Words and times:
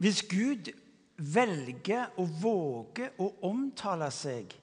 Hvis 0.00 0.22
Gud 0.28 0.70
velger 1.20 2.14
og 2.16 2.30
våger 2.40 3.18
å 3.20 3.26
omtale 3.50 4.08
seg 4.14 4.54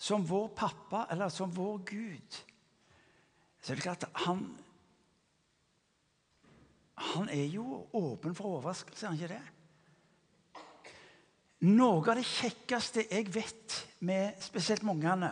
som 0.00 0.24
vår 0.26 0.48
pappa 0.56 1.04
eller 1.12 1.28
som 1.30 1.52
vår 1.52 1.82
Gud, 1.90 2.38
så 3.60 3.72
er 3.72 3.78
det 3.78 3.84
klart 3.84 4.08
at 4.08 4.22
han 4.26 4.46
Han 7.02 7.28
er 7.28 7.48
jo 7.50 7.88
åpen 7.98 8.34
for 8.34 8.44
overraskelse, 8.44 9.06
er 9.06 9.08
han 9.10 9.16
ikke 9.18 9.34
det? 9.34 9.46
Noe 11.72 11.98
av 11.98 12.18
det 12.18 12.24
kjekkeste 12.28 13.06
jeg 13.10 13.32
vet 13.34 13.78
med 14.06 14.38
spesielt 14.44 14.84
med 14.86 15.24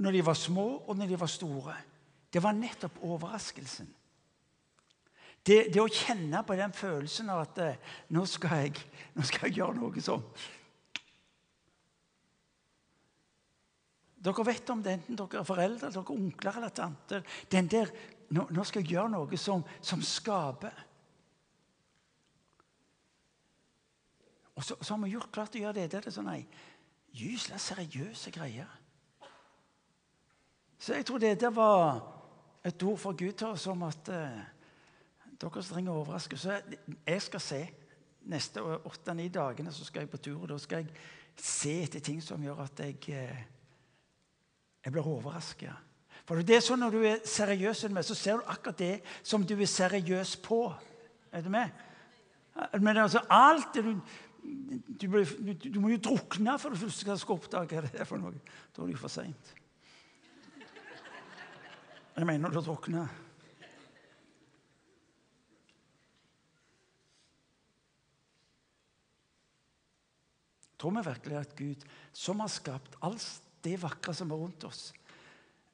når 0.00 0.12
de 0.12 0.22
var 0.24 0.34
små, 0.34 0.66
og 0.86 0.96
når 0.96 1.06
de 1.12 1.20
var 1.20 1.30
store, 1.30 1.76
det 2.32 2.42
var 2.42 2.56
nettopp 2.56 3.02
overraskelsen. 3.04 3.88
Det, 5.46 5.70
det 5.72 5.80
å 5.80 5.88
kjenne 5.88 6.42
på 6.44 6.56
den 6.58 6.72
følelsen 6.76 7.30
av 7.32 7.44
at 7.46 7.60
eh, 7.64 7.92
nå 8.12 8.26
skal, 8.28 8.66
jeg, 8.66 8.82
nå 9.16 9.24
skal 9.24 9.48
jeg 9.48 9.62
gjøre 9.62 9.78
noe 9.80 10.04
sånn 10.04 10.24
Dere 14.20 14.44
vet 14.44 14.68
om 14.68 14.82
det, 14.84 14.98
enten 14.98 15.16
dere 15.16 15.40
er 15.40 15.46
foreldre, 15.48 15.88
dere 15.88 16.02
er 16.04 16.10
onkler 16.12 16.56
eller 16.58 16.72
tanter. 16.76 17.22
Den 17.48 17.70
der, 17.72 17.88
nå, 18.36 18.42
nå, 18.52 18.64
skal 18.68 18.82
jeg 18.82 18.92
gjøre 18.92 19.14
noe 19.14 19.38
som, 19.40 19.62
som 19.80 20.02
skaper. 20.04 20.82
Og 24.60 24.66
så, 24.66 24.76
så, 24.76 24.92
har 24.92 25.00
vi 25.06 25.14
gjort 25.14 25.32
klart 25.32 25.56
å 25.56 25.62
gjøre 25.62 25.78
det. 25.78 25.86
Det 25.94 26.02
er 26.04 26.12
sånn 26.12 26.28
ei 26.34 26.42
gysla 27.16 27.56
seriøse 27.56 28.34
greier. 28.34 28.68
Så 30.76 30.98
jeg 30.98 31.08
tror 31.08 31.24
det 31.24 31.38
der 31.40 31.56
var 31.56 32.02
et 32.64 32.82
ord 32.84 33.00
fra 33.00 33.16
Gud 33.16 33.38
til 33.40 33.54
oss 33.54 33.64
om 33.72 33.88
at 33.88 34.12
eh, 34.12 34.42
dere 35.40 35.62
som 35.62 35.74
trenger 35.74 35.96
overraskelse 35.96 36.62
Jeg 37.06 37.22
skal 37.22 37.40
se. 37.40 37.60
Neste 38.30 38.62
åtte-ni 38.62 39.30
dagene 39.32 39.72
så 39.72 39.84
skal 39.84 40.04
jeg 40.04 40.10
på 40.12 40.20
tur, 40.20 40.42
og 40.42 40.48
da 40.50 40.58
skal 40.60 40.82
jeg 40.82 40.90
se 41.40 41.72
etter 41.86 42.02
ting 42.04 42.20
som 42.22 42.42
gjør 42.42 42.66
at 42.66 42.82
jeg, 42.84 42.98
eh, 43.08 43.44
jeg 44.84 44.92
blir 44.92 45.08
overraska. 45.08 45.72
For 46.28 46.42
det 46.44 46.56
er 46.56 46.60
sånn 46.62 46.82
Når 46.84 46.90
du 46.90 47.04
er 47.08 47.22
seriøs, 47.24 47.86
så 48.06 48.14
ser 48.14 48.38
du 48.38 48.50
akkurat 48.50 48.78
det 48.78 49.00
som 49.22 49.42
du 49.46 49.56
er 49.56 49.66
seriøs 49.66 50.36
på. 50.44 50.74
Er 51.32 51.42
du 51.42 51.48
med? 51.48 51.70
Men 52.80 52.96
altså, 52.96 53.24
alt 53.28 53.74
du 53.74 54.00
du, 54.42 55.06
du, 55.06 55.52
du, 55.52 55.80
må 55.80 55.90
jo 55.92 55.98
drukne 56.00 56.54
for 56.58 56.72
du 56.72 56.90
skal 56.90 57.18
oppdage 57.34 57.76
hva 57.76 57.82
det 57.84 58.00
er 58.00 58.08
for 58.08 58.20
noe. 58.20 58.36
Da 58.72 58.82
er 58.82 58.88
det 58.88 58.94
jo 58.94 59.00
for 59.02 59.12
seint. 59.12 59.54
Jeg 62.16 62.26
mener 62.26 62.52
du 62.52 62.60
drukner. 62.60 63.08
Tror 70.80 70.94
vi 70.96 71.04
virkelig 71.04 71.36
at 71.36 71.56
Gud, 71.56 71.82
som 72.16 72.40
har 72.40 72.48
skapt 72.48 72.96
alt 73.04 73.26
det 73.64 73.76
vakre 73.82 74.14
som 74.16 74.30
er 74.32 74.40
rundt 74.40 74.64
oss, 74.64 74.86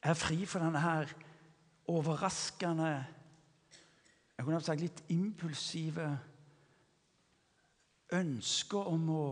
er 0.02 0.18
fri 0.18 0.40
for 0.46 0.62
denne 0.62 0.82
her 0.82 1.12
overraskende 1.86 2.90
jeg 4.36 4.44
kunne 4.44 4.60
sagt 4.60 4.82
litt 4.82 4.98
impulsive 5.08 6.06
ønske 8.12 8.76
om 8.78 9.06
å 9.10 9.22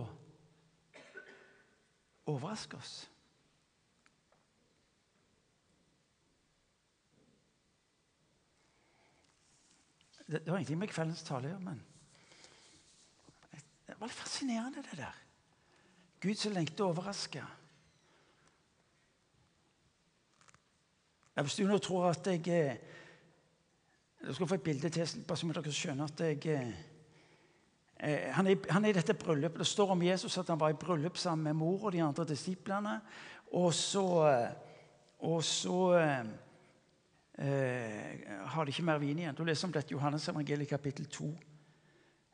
overraske 2.33 2.79
oss. 2.81 2.95
Det, 10.25 10.41
det 10.41 10.49
var 10.49 10.57
ingenting 10.57 10.81
med 10.81 10.89
kveldens 10.89 11.27
tale 11.27 11.51
å 11.51 11.53
gjøre, 11.53 11.67
men 11.69 11.85
det 13.85 13.99
var 14.01 14.09
litt 14.09 14.17
fascinerende, 14.17 14.87
det 14.89 15.03
der. 15.03 15.24
Gud 16.25 16.41
som 16.41 16.57
lengter 16.57 16.87
å 16.87 16.95
overraske. 16.95 17.45
Hvis 21.35 21.59
du 21.59 21.67
nå 21.69 21.79
tror 21.83 22.11
at 22.13 22.27
jeg 22.33 22.81
Jeg 24.25 24.35
skal 24.35 24.49
få 24.49 24.55
et 24.55 24.63
bilde 24.65 24.89
til, 24.89 25.25
bare 25.29 25.37
så 25.37 25.47
dere 25.53 25.73
skjønner 25.77 26.09
at 26.09 26.21
jeg 26.25 26.75
Eh, 28.05 28.33
han 28.33 28.47
er, 28.47 28.57
han 28.71 28.85
er, 28.85 28.93
i 28.93 28.97
dette 28.97 29.15
bryllupet. 29.15 29.59
Det 29.59 29.67
står 29.67 29.95
om 29.95 30.03
Jesus 30.03 30.39
at 30.39 30.51
han 30.53 30.61
var 30.61 30.75
i 30.75 30.79
bryllup 30.79 31.17
sammen 31.17 31.45
med 31.45 31.57
mor 31.57 31.87
og 31.87 31.93
de 31.93 32.03
andre 32.03 32.27
disiplene. 32.29 32.99
Og 33.53 33.75
så, 33.75 34.07
eh, 34.29 34.51
og 35.19 35.45
så 35.45 35.79
eh, 35.99 36.27
eh, 37.39 38.27
har 38.45 38.65
de 38.65 38.75
ikke 38.75 38.85
mer 38.85 38.99
vin 38.99 39.19
igjen. 39.19 39.35
Du 39.35 39.45
leser 39.45 39.69
om 39.69 39.73
dette 39.73 39.95
i 39.95 39.97
Johannes 39.97 40.29
evangeliet 40.29 40.69
kapittel 40.69 41.07
2. 41.07 41.31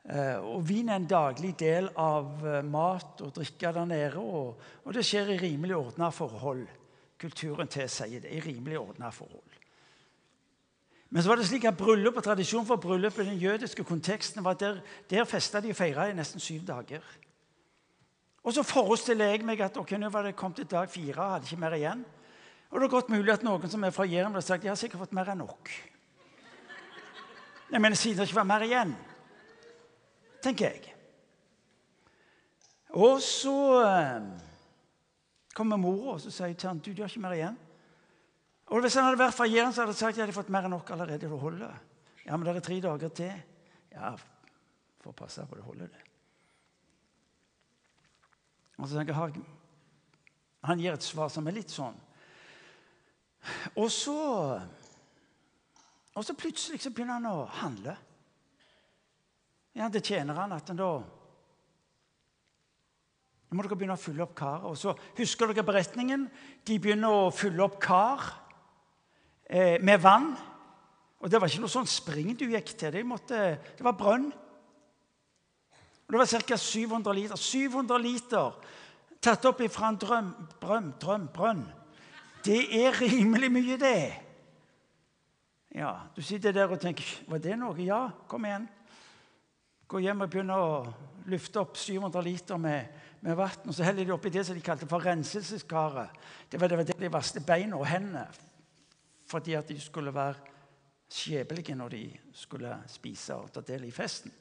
Eh, 0.09 0.37
og 0.41 0.63
Vin 0.67 0.89
er 0.89 0.97
en 0.97 1.07
daglig 1.07 1.53
del 1.59 1.91
av 1.99 2.45
mat 2.65 3.21
og 3.21 3.33
drikke 3.37 3.73
der 3.75 3.89
nede. 3.89 4.21
Og, 4.21 4.61
og 4.85 4.93
det 4.97 5.05
skjer 5.05 5.35
i 5.35 5.41
rimelig 5.41 5.77
ordna 5.77 6.09
forhold. 6.09 6.67
Kulturen 7.21 7.69
tilsier 7.69 8.23
det. 8.23 8.31
i 8.33 8.41
rimelig 8.41 8.79
ordna 8.79 9.11
forhold. 9.13 9.57
Men 11.11 11.23
så 11.23 11.29
var 11.29 11.35
det 11.35 11.45
slik 11.49 11.65
at 11.67 11.75
bryllup 11.77 12.21
og 12.21 12.23
tradisjon 12.23 12.65
for 12.65 12.79
bryllup 12.79 13.17
i 13.19 13.25
den 13.27 13.37
jødiske 13.37 13.83
konteksten 13.83 14.43
var 14.43 14.53
der, 14.53 14.79
der 15.09 15.25
festa 15.27 15.59
de 15.59 15.73
og 15.73 15.75
feira 15.75 16.07
i 16.07 16.15
nesten 16.15 16.39
syv 16.39 16.63
dager. 16.67 17.03
Og 18.43 18.53
så 18.55 18.63
forestiller 18.63 19.33
jeg 19.33 19.43
meg 19.45 19.59
at 19.61 19.75
ok, 19.77 19.91
nå 19.99 20.09
var 20.09 20.23
det 20.23 20.37
kommet 20.39 20.63
til 20.63 20.69
dag 20.71 20.89
fire 20.89 21.19
og 21.19 21.33
hadde 21.33 21.49
ikke 21.49 21.59
mer 21.61 21.75
igjen. 21.75 22.05
Og 22.71 22.79
det 22.79 22.87
er 22.87 22.93
godt 22.95 23.11
mulig 23.11 23.33
at 23.33 23.43
noen 23.43 23.69
som 23.69 23.83
er 23.83 23.91
fra 23.91 24.07
Jæren, 24.07 24.31
ville 24.31 24.41
sagt 24.41 24.63
jeg 24.63 24.71
har 24.71 24.79
sikkert 24.79 25.03
fått 25.03 25.17
mer 25.17 25.33
enn 25.33 25.43
nok. 25.43 25.71
Jeg 27.71 27.81
mener, 27.81 27.95
siden 27.99 28.17
det 28.17 28.29
ikke 28.29 28.39
var 28.39 28.47
mer 28.47 28.63
igjen, 28.63 28.95
tenker 30.43 30.71
jeg. 30.71 30.95
Og 32.91 33.21
så 33.23 33.57
eh, 33.85 34.25
kommer 35.55 35.79
mora 35.79 36.17
og 36.17 36.23
sier 36.23 36.55
til 36.55 36.69
han, 36.69 36.81
du, 36.83 36.91
du 36.91 37.03
har 37.03 37.11
ikke 37.11 37.23
mer 37.23 37.37
igjen. 37.37 37.59
Og 38.71 38.83
Hvis 38.83 38.95
han 38.95 39.03
hadde 39.03 39.19
vært 39.19 39.35
fra 39.35 39.47
Jæren, 39.47 39.73
så 39.73 39.83
hadde 39.83 39.91
han 39.91 39.99
sagt 39.99 40.13
at 40.13 40.19
jeg 40.19 40.25
hadde 40.25 40.35
fått 40.35 40.51
mer 40.51 40.67
enn 40.67 40.71
nok 40.71 40.91
allerede. 40.95 41.27
Det 41.27 41.39
holder. 41.39 41.73
Ja, 42.25 42.37
men 42.37 42.45
det 42.47 42.55
er 42.55 42.63
tre 42.63 42.77
dager 42.83 43.09
til. 43.15 43.33
Ja, 43.91 44.13
får 45.03 45.15
passe 45.17 45.43
på 45.49 45.57
det 45.57 45.65
holder, 45.65 45.89
det. 45.91 46.05
Og 48.77 48.87
så 48.87 48.97
tenker 48.97 49.13
jeg, 49.13 49.43
Han 50.63 50.79
gir 50.79 50.93
et 50.93 51.03
svar 51.03 51.29
som 51.29 51.47
er 51.47 51.57
litt 51.57 51.69
sånn. 51.69 51.97
Og 53.75 53.91
så 53.91 54.61
Og 56.15 56.25
så 56.25 56.33
plutselig 56.35 56.81
så 56.81 56.91
begynner 56.91 57.13
han 57.19 57.25
å 57.25 57.45
handle. 57.61 57.95
Ja, 59.75 59.89
Det 59.89 60.03
tjener 60.03 60.33
han 60.35 60.51
at 60.55 60.71
da 60.75 60.91
Nå 63.51 63.57
må 63.57 63.65
dere 63.65 63.75
begynne 63.75 63.97
å 63.97 63.99
fylle 63.99 64.23
opp 64.23 64.35
karet. 64.39 64.63
Og 64.63 64.77
så 64.79 64.93
Husker 65.17 65.51
dere 65.51 65.67
beretningen? 65.67 66.29
De 66.63 66.77
begynner 66.79 67.11
å 67.11 67.31
fylle 67.35 67.65
opp 67.65 67.81
kar 67.83 68.23
eh, 69.43 69.75
med 69.83 69.99
vann. 69.99 70.29
Og 71.19 71.27
det 71.29 71.41
var 71.41 71.51
ikke 71.51 71.65
noe 71.65 71.73
sånn 71.73 71.89
spring 71.89 72.31
du 72.39 72.45
gikk 72.47 72.71
til. 72.79 72.95
Det, 72.95 73.03
måtte, 73.03 73.41
det 73.75 73.83
var 73.83 73.97
brønn. 73.99 74.29
Og 76.07 76.15
det 76.15 76.21
var 76.23 76.31
ca. 76.47 76.57
700 76.57 77.17
liter. 77.17 77.35
700 77.35 77.99
liter 77.99 78.55
tatt 79.21 79.45
opp 79.45 79.61
ifra 79.61 79.91
en 79.91 79.99
drøm, 80.01 80.31
brønn, 80.63 80.89
drøm, 80.99 81.27
brønn. 81.35 81.61
Det 82.41 82.63
er 82.73 82.95
rimelig 82.97 83.51
mye, 83.53 83.77
det. 83.77 84.01
Ja, 85.75 85.91
Du 86.15 86.21
sitter 86.21 86.51
der 86.51 86.71
og 86.71 86.81
tenker 86.81 87.05
Var 87.27 87.39
det 87.39 87.55
noe? 87.55 87.77
Ja, 87.79 88.09
kom 88.27 88.43
igjen. 88.45 88.65
Gå 89.91 89.99
hjem 89.99 90.23
og 90.23 90.29
begynne 90.31 90.55
å 90.55 90.67
lufte 91.27 91.59
opp 91.59 91.75
700 91.75 92.23
liter 92.23 92.59
med, 92.61 92.93
med 93.25 93.35
vann. 93.35 93.65
Og 93.67 93.75
så 93.75 93.83
heller 93.83 94.07
de 94.07 94.13
oppi 94.15 94.31
det 94.31 94.45
som 94.47 94.55
de 94.55 94.63
kalte 94.63 94.87
for 94.87 95.03
renselseskaret. 95.03 96.13
Det 96.47 96.61
var, 96.61 96.71
det 96.71 96.77
var 96.79 96.87
der 96.87 97.01
de 97.01 97.09
vasket 97.11 97.43
beina 97.47 97.75
og 97.79 97.89
hendene 97.89 98.29
fordi 99.31 99.53
at 99.55 99.69
de 99.69 99.77
skulle 99.79 100.11
være 100.11 100.51
skjebelige 101.11 101.75
når 101.79 101.93
de 101.93 102.01
skulle 102.35 102.71
spise 102.91 103.35
og 103.39 103.51
ta 103.55 103.61
del 103.63 103.85
i 103.87 103.91
festen. 103.95 104.31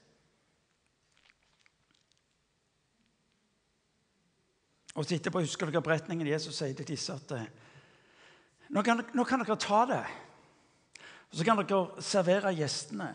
Og 4.98 5.06
så 5.06 5.14
etterpå 5.14 5.44
husker 5.44 5.70
dere 5.70 5.82
beretningen 5.86 6.26
Jesus 6.26 6.58
sier 6.58 6.74
til 6.74 6.88
disse 6.90 7.14
at 7.14 7.34
eh, 7.36 7.46
nå 8.74 8.82
kan, 8.86 9.04
nå 9.14 9.26
kan 9.26 9.42
dere 9.44 9.58
ta 9.62 9.84
det, 9.86 10.02
og 11.30 11.38
så 11.38 11.46
kan 11.46 11.62
dere 11.62 12.02
servere 12.02 12.54
gjestene. 12.58 13.12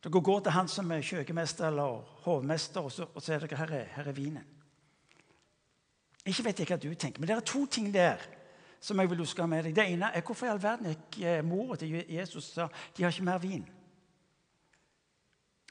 Dere 0.00 0.22
går 0.24 0.40
til 0.40 0.54
han 0.56 0.68
som 0.68 0.90
er 0.90 1.04
kjøkkenmester 1.04 1.66
eller 1.68 2.00
hovmester, 2.24 2.80
og 2.80 2.92
så, 2.92 3.06
og 3.14 3.28
er 3.28 3.42
dere 3.44 3.58
her 3.60 3.72
er, 3.76 3.88
her 3.96 4.08
er 4.08 4.16
vinen. 4.16 4.46
Ikke 6.24 6.44
vet 6.44 6.60
jeg 6.60 6.68
hva 6.68 6.78
du 6.80 6.92
tenker, 6.94 7.20
men 7.20 7.28
det 7.28 7.36
er 7.36 7.44
to 7.44 7.66
ting 7.66 7.90
der 7.94 8.20
som 8.80 9.00
jeg 9.00 9.10
vil 9.10 9.20
huske 9.20 9.46
med 9.46 9.64
deg. 9.64 9.74
Det 9.76 9.84
ene 9.92 10.08
er 10.14 10.24
hvorfor 10.24 10.48
i 10.48 10.52
all 10.52 10.62
verden 10.62 10.88
gikk 10.88 11.18
eh, 11.20 11.42
mora 11.44 11.76
til 11.76 11.98
Jesus 12.08 12.52
sa 12.54 12.68
de 12.96 13.04
har 13.04 13.12
ikke 13.12 13.28
mer 13.28 13.42
vin. 13.42 13.66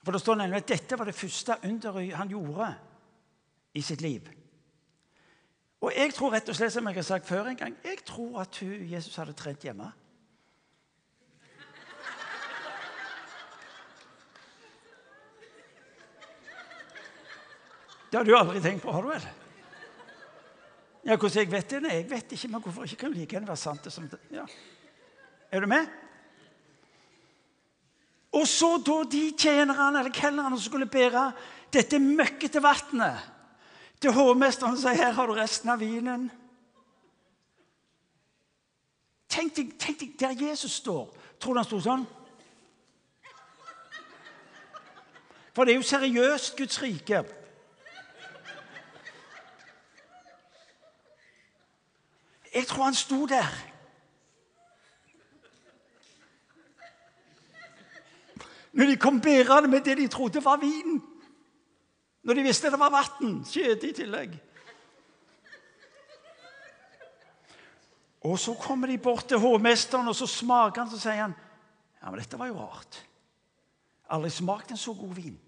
For 0.04 0.14
det 0.14 0.22
står 0.22 0.38
nemlig 0.40 0.62
at 0.62 0.70
dette 0.70 0.98
var 0.98 1.10
det 1.10 1.18
første 1.18 1.58
underet 1.66 2.14
han 2.16 2.30
gjorde 2.30 2.70
i 3.74 3.82
sitt 3.82 4.02
liv. 4.02 4.30
Og 5.82 5.94
jeg 5.96 6.14
tror 6.14 6.34
rett 6.34 6.50
og 6.50 6.56
slett, 6.56 6.74
som 6.74 6.88
jeg 6.88 6.98
har 7.00 7.08
sagt 7.08 7.28
før 7.28 7.50
en 7.50 7.58
gang, 7.58 7.76
jeg 7.84 8.04
tror 8.06 8.42
at 8.42 8.58
hun, 8.62 8.74
Jesus 8.92 9.16
hadde 9.16 9.34
trent 9.34 9.64
hjemme. 9.64 9.92
Det 18.10 18.18
har 18.18 18.26
du 18.26 18.36
aldri 18.38 18.62
tenkt 18.62 18.84
på, 18.84 18.92
har 18.92 19.06
du 19.06 19.12
vel? 19.12 19.28
Ja, 21.06 21.16
Hvordan 21.16 21.38
jeg 21.38 21.52
vet 21.52 21.70
det? 21.70 21.82
Nei, 21.84 21.96
jeg 22.02 22.10
vet 22.10 22.32
ikke, 22.36 22.48
men 22.52 22.62
hvorfor 22.62 22.86
ikke 22.86 23.04
kan 23.06 23.14
like 23.14 23.36
gjerne 23.36 23.48
være 23.48 23.62
sant? 23.62 23.84
det 23.84 23.94
som 23.94 24.08
det? 24.10 24.20
Ja. 24.34 24.46
Er 25.52 25.62
du 25.62 25.68
med? 25.70 25.88
Og 28.32 28.48
så 28.48 28.76
da 28.86 29.04
de 29.10 29.24
tjenerne 29.38 30.00
eller 30.00 30.14
kelnerne 30.14 30.60
skulle 30.62 30.86
bære 30.86 31.32
dette 31.74 32.00
møkkete 32.00 32.62
vannet 32.62 33.26
til 34.02 34.14
hovmesteren 34.14 34.78
og 34.78 34.82
si 34.82 34.94
her 34.96 35.16
har 35.18 35.28
du 35.28 35.34
resten 35.34 35.72
av 35.74 35.82
vinen. 35.82 36.30
Tenk 39.30 39.56
deg, 39.58 39.74
tenk 39.82 40.00
deg 40.02 40.16
der 40.20 40.48
Jesus 40.50 40.80
står. 40.82 41.10
Tror 41.40 41.54
du 41.54 41.62
han 41.62 41.68
sto 41.68 41.82
sånn? 41.84 42.06
For 45.54 45.66
det 45.66 45.74
er 45.74 45.82
jo 45.82 45.90
seriøst 45.90 46.58
Guds 46.58 46.82
rike. 46.82 47.24
Jeg 52.50 52.58
tror 52.70 52.90
han 52.90 52.98
sto 52.98 53.26
der. 53.26 53.50
Når 58.72 58.86
de 58.86 58.98
kom 58.98 59.22
bærende 59.22 59.70
med 59.70 59.82
det 59.82 59.98
de 59.98 60.08
trodde 60.08 60.44
var 60.46 60.62
vin. 60.62 61.02
Når 62.24 62.34
de 62.34 62.46
visste 62.46 62.72
det 62.72 62.80
var 62.80 62.94
vann. 62.94 63.42
Skjede 63.46 63.90
i 63.90 63.94
tillegg. 63.94 64.38
Og 68.22 68.40
så 68.40 68.54
kommer 68.54 68.88
de 68.88 68.98
bort 68.98 69.28
til 69.28 69.40
hovmesteren, 69.40 70.08
og 70.08 70.16
så 70.16 70.28
smaker 70.28 70.82
han, 70.82 70.92
så 70.92 71.00
sier 71.00 71.22
han 71.24 71.36
ja, 72.00 72.10
men 72.10 72.20
dette 72.20 72.40
var 72.40 72.48
jo 72.48 72.60
rart. 72.60 73.00
Aldri 74.12 74.30
smakt 74.32 74.72
en 74.72 74.80
så 74.80 74.94
god 74.94 75.14
vin. 75.16 75.40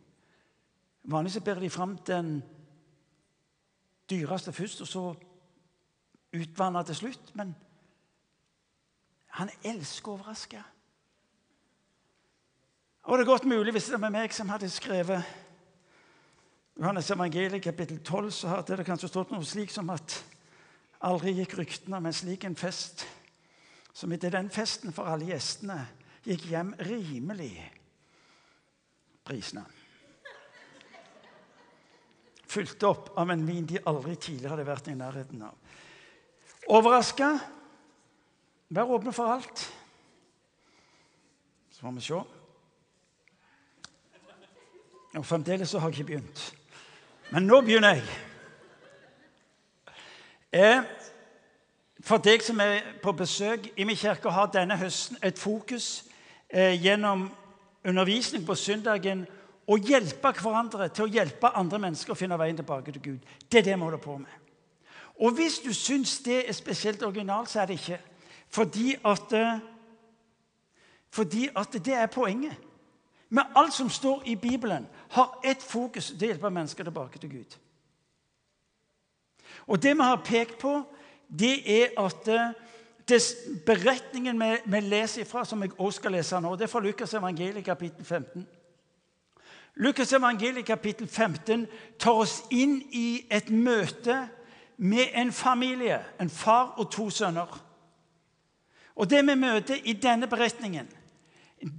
Vanligvis 1.04 1.44
bærer 1.44 1.60
de 1.60 1.70
fram 1.70 1.98
den 2.08 2.42
dyreste 4.10 4.54
først, 4.54 4.82
og 4.82 4.88
så 4.88 5.04
utvanna 6.36 6.84
til 6.88 6.96
slutt. 6.96 7.32
Men 7.36 7.56
han 9.38 9.52
elsker 9.64 10.12
å 10.12 10.18
overraske. 10.20 10.64
Og 13.10 13.18
det 13.18 13.26
er 13.26 13.32
godt 13.32 13.48
mulig, 13.50 13.74
hvis 13.74 13.90
det 13.90 14.02
var 14.02 14.14
meg 14.14 14.34
som 14.36 14.52
hadde 14.52 14.70
skrevet 14.70 15.24
Johannes 16.78 17.10
evangeliet 17.12 17.64
kapittel 17.64 18.00
12, 18.00 18.30
så 18.32 18.52
hadde 18.56 18.78
det 18.78 18.86
kanskje 18.88 19.10
stått 19.10 19.34
noe 19.34 19.46
slik 19.46 19.74
som 19.74 19.90
at 19.94 20.16
aldri 21.06 21.34
gikk 21.40 21.58
ryktene 21.60 21.98
om 21.98 22.08
en 22.08 22.16
slik 22.16 22.46
en 22.46 22.56
fest 22.58 23.06
som 23.94 24.12
etter 24.14 24.32
den 24.34 24.50
festen 24.54 24.94
for 24.96 25.10
alle 25.12 25.28
gjestene 25.32 25.78
gikk 26.24 26.48
hjem 26.52 26.72
rimelig 26.88 27.54
prisene. 29.26 29.66
Fulgt 32.52 32.84
opp 32.84 33.14
av 33.20 33.32
en 33.32 33.46
vin 33.48 33.68
de 33.68 33.80
aldri 33.88 34.18
tidligere 34.20 34.56
hadde 34.56 34.68
vært 34.68 34.90
i 34.92 34.98
nærheten 35.00 35.44
av. 35.48 35.56
Overraska. 36.68 37.38
Vær 38.70 38.84
åpne 38.84 39.14
for 39.14 39.34
alt. 39.34 39.74
Så 41.72 41.82
får 41.82 41.92
vi 41.92 42.02
se. 42.02 42.22
Og 45.14 45.26
fremdeles 45.26 45.70
så 45.70 45.80
har 45.80 45.90
jeg 45.90 46.00
ikke 46.00 46.08
begynt. 46.08 46.56
Men 47.32 47.44
nå 47.44 47.62
begynner 47.62 47.98
jeg. 47.98 48.04
Eh, 50.52 50.84
for 52.04 52.18
deg 52.18 52.44
som 52.44 52.60
er 52.60 52.82
på 53.04 53.12
besøk 53.12 53.68
i 53.78 53.84
min 53.84 53.96
kirke, 53.96 54.32
har 54.32 54.52
denne 54.52 54.78
høsten 54.78 55.20
et 55.24 55.40
fokus 55.40 56.04
eh, 56.50 56.76
gjennom 56.84 57.30
undervisning 57.88 58.46
på 58.46 58.56
søndagen 58.56 59.26
å 59.68 59.78
hjelpe 59.78 60.34
hverandre 60.42 60.90
til 60.90 61.06
å 61.06 61.12
hjelpe 61.12 61.54
andre 61.56 61.80
mennesker 61.80 62.14
å 62.14 62.20
finne 62.20 62.40
veien 62.40 62.58
tilbake 62.58 62.92
til 62.92 63.02
Gud. 63.02 63.36
Det 63.48 63.62
er 63.62 63.70
det 63.70 63.76
vi 63.78 63.84
holder 63.86 64.04
på 64.04 64.18
med. 64.18 64.41
Og 65.22 65.32
hvis 65.38 65.60
du 65.60 65.74
syns 65.74 66.20
det 66.26 66.50
er 66.50 66.54
spesielt 66.54 67.04
originalt, 67.04 67.50
så 67.50 67.62
er 67.62 67.66
det 67.66 67.74
ikke. 67.74 68.00
Fordi 68.50 68.96
at, 69.06 69.34
eh, 69.34 69.60
fordi 71.10 71.50
at 71.56 71.74
det 71.74 71.94
er 71.94 72.06
poenget. 72.06 72.58
Men 73.30 73.44
alt 73.56 73.74
som 73.74 73.90
står 73.90 74.24
i 74.26 74.36
Bibelen, 74.36 74.88
har 75.10 75.40
ett 75.44 75.64
fokus 75.64 76.08
til 76.08 76.24
å 76.24 76.26
hjelpe 76.26 76.50
mennesker 76.50 76.84
tilbake 76.84 77.20
til 77.20 77.30
Gud. 77.30 77.58
Og 79.68 79.84
Det 79.84 79.96
vi 79.98 80.04
har 80.04 80.24
pekt 80.26 80.58
på, 80.58 80.84
det 81.40 81.82
er 81.82 81.88
at 81.98 82.28
eh, 82.28 82.54
det, 83.10 83.22
beretningen 83.66 84.42
vi 84.66 84.80
leser 84.80 85.22
ifra, 85.22 85.46
som 85.46 85.62
jeg 85.62 85.72
også 85.78 86.00
skal 86.00 86.12
lese 86.12 86.42
nå, 86.42 86.56
det 86.56 86.64
er 86.64 86.68
fra 86.72 86.80
Lukas 86.80 87.14
evangeliet 87.14 87.66
kapittel 87.66 88.06
15. 88.06 88.48
Lukas 89.76 90.14
evangeliet 90.14 90.66
kapittel 90.66 91.08
15 91.08 91.68
tar 92.00 92.12
oss 92.12 92.44
inn 92.52 92.82
i 92.92 93.26
et 93.32 93.50
møte 93.50 94.28
med 94.82 95.08
en 95.14 95.32
familie, 95.32 96.06
en 96.22 96.30
far 96.30 96.74
og 96.78 96.92
to 96.92 97.10
sønner. 97.10 97.62
Og 98.96 99.10
Det 99.10 99.28
vi 99.28 99.36
møter 99.36 99.76
i 99.84 99.94
denne 99.94 100.28
beretningen, 100.28 100.88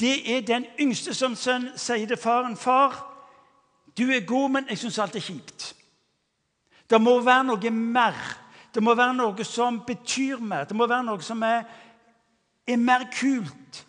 det 0.00 0.36
er 0.36 0.40
den 0.40 0.66
yngste 0.80 1.14
som 1.14 1.34
sønn 1.36 1.72
sier 1.76 2.06
til 2.06 2.16
faren, 2.16 2.56
'Far, 2.56 3.12
du 3.98 4.10
er 4.10 4.26
god, 4.26 4.50
men 4.50 4.66
jeg 4.68 4.78
syns 4.78 4.98
alt 4.98 5.16
er 5.16 5.20
kjipt.' 5.20 5.74
Det 6.90 7.00
må 7.00 7.20
være 7.20 7.44
noe 7.44 7.70
mer. 7.70 8.14
Det 8.74 8.82
må 8.82 8.94
være 8.94 9.14
noe 9.14 9.44
som 9.44 9.80
betyr 9.86 10.36
mer. 10.36 10.64
Det 10.64 10.76
må 10.76 10.86
være 10.86 11.04
noe 11.04 11.22
som 11.22 11.42
er, 11.42 11.64
er 12.66 12.76
mer 12.76 13.08
kult 13.20 13.84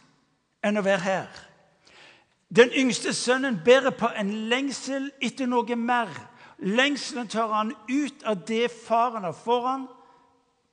enn 0.63 0.77
å 0.77 0.81
være 0.81 0.99
her. 0.99 1.27
Den 2.55 2.69
yngste 2.69 3.13
sønnen 3.13 3.61
bærer 3.65 3.89
på 3.89 4.09
en 4.19 4.31
lengsel 4.49 5.11
etter 5.21 5.45
noe 5.45 5.75
mer. 5.75 6.09
Lengselen 6.57 7.27
tar 7.27 7.47
han 7.47 7.73
ut 7.87 8.23
av 8.23 8.45
det 8.45 8.67
faren 8.71 9.23
har 9.23 9.33
foran, 9.33 9.87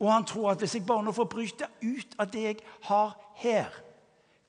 og 0.00 0.12
han 0.12 0.24
tror 0.24 0.52
at 0.52 0.62
hvis 0.62 0.78
jeg 0.78 0.86
bare 0.88 1.04
nå 1.04 1.12
får 1.12 1.28
bryte 1.28 1.68
ut 1.82 2.14
av 2.18 2.30
det 2.32 2.44
jeg 2.44 2.60
har 2.88 3.16
her, 3.40 3.74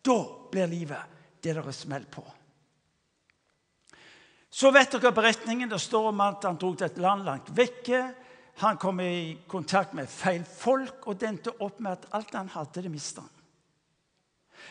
da 0.05 0.19
blir 0.51 0.69
livet 0.71 1.17
det 1.41 1.55
dere 1.55 1.73
smell 1.73 2.05
på. 2.11 2.23
Så 4.51 4.71
vet 4.71 4.91
dere 4.91 5.13
beretningen. 5.15 5.69
Det 5.69 5.79
står 5.79 6.09
om 6.11 6.23
at 6.25 6.43
han 6.43 6.59
dro 6.59 6.73
til 6.75 6.89
et 6.89 6.99
land 7.01 7.23
langt 7.23 7.51
vekke. 7.55 8.01
Han 8.61 8.77
kom 8.77 8.99
i 8.99 9.37
kontakt 9.47 9.95
med 9.97 10.11
feil 10.11 10.43
folk 10.45 11.07
og 11.07 11.19
dente 11.21 11.53
opp 11.63 11.79
med 11.79 11.95
at 11.95 12.09
alt 12.17 12.35
han 12.35 12.51
hadde, 12.51 12.83
det 12.83 12.91
mista 12.91 13.23
han. 13.23 13.37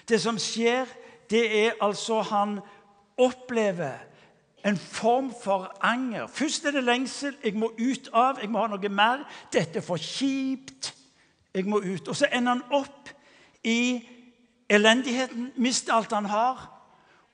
Det 0.06 0.20
som 0.22 0.38
skjer, 0.38 0.86
det 1.30 1.42
er 1.64 1.80
altså 1.82 2.20
han 2.28 2.58
opplever 3.20 3.98
en 4.64 4.76
form 4.76 5.32
for 5.43 5.76
anger. 5.81 6.26
Først 6.26 6.64
er 6.64 6.70
det 6.70 6.84
lengsel. 6.84 7.36
Jeg 7.44 7.55
må 7.55 7.72
ut 7.79 8.10
av. 8.12 8.38
Jeg 8.43 8.50
må 8.50 8.60
ha 8.60 8.70
noe 8.70 8.88
mer. 8.88 9.24
Dette 9.52 9.81
er 9.81 9.84
for 9.84 10.00
kjipt. 10.00 10.94
Jeg 11.55 11.67
må 11.67 11.81
ut. 11.81 12.08
Og 12.08 12.17
så 12.17 12.29
ender 12.32 12.58
han 12.58 12.62
opp 12.70 13.10
i 13.64 14.02
elendigheten, 14.70 15.52
mister 15.56 15.94
alt 15.94 16.12
han 16.12 16.24
har. 16.24 16.69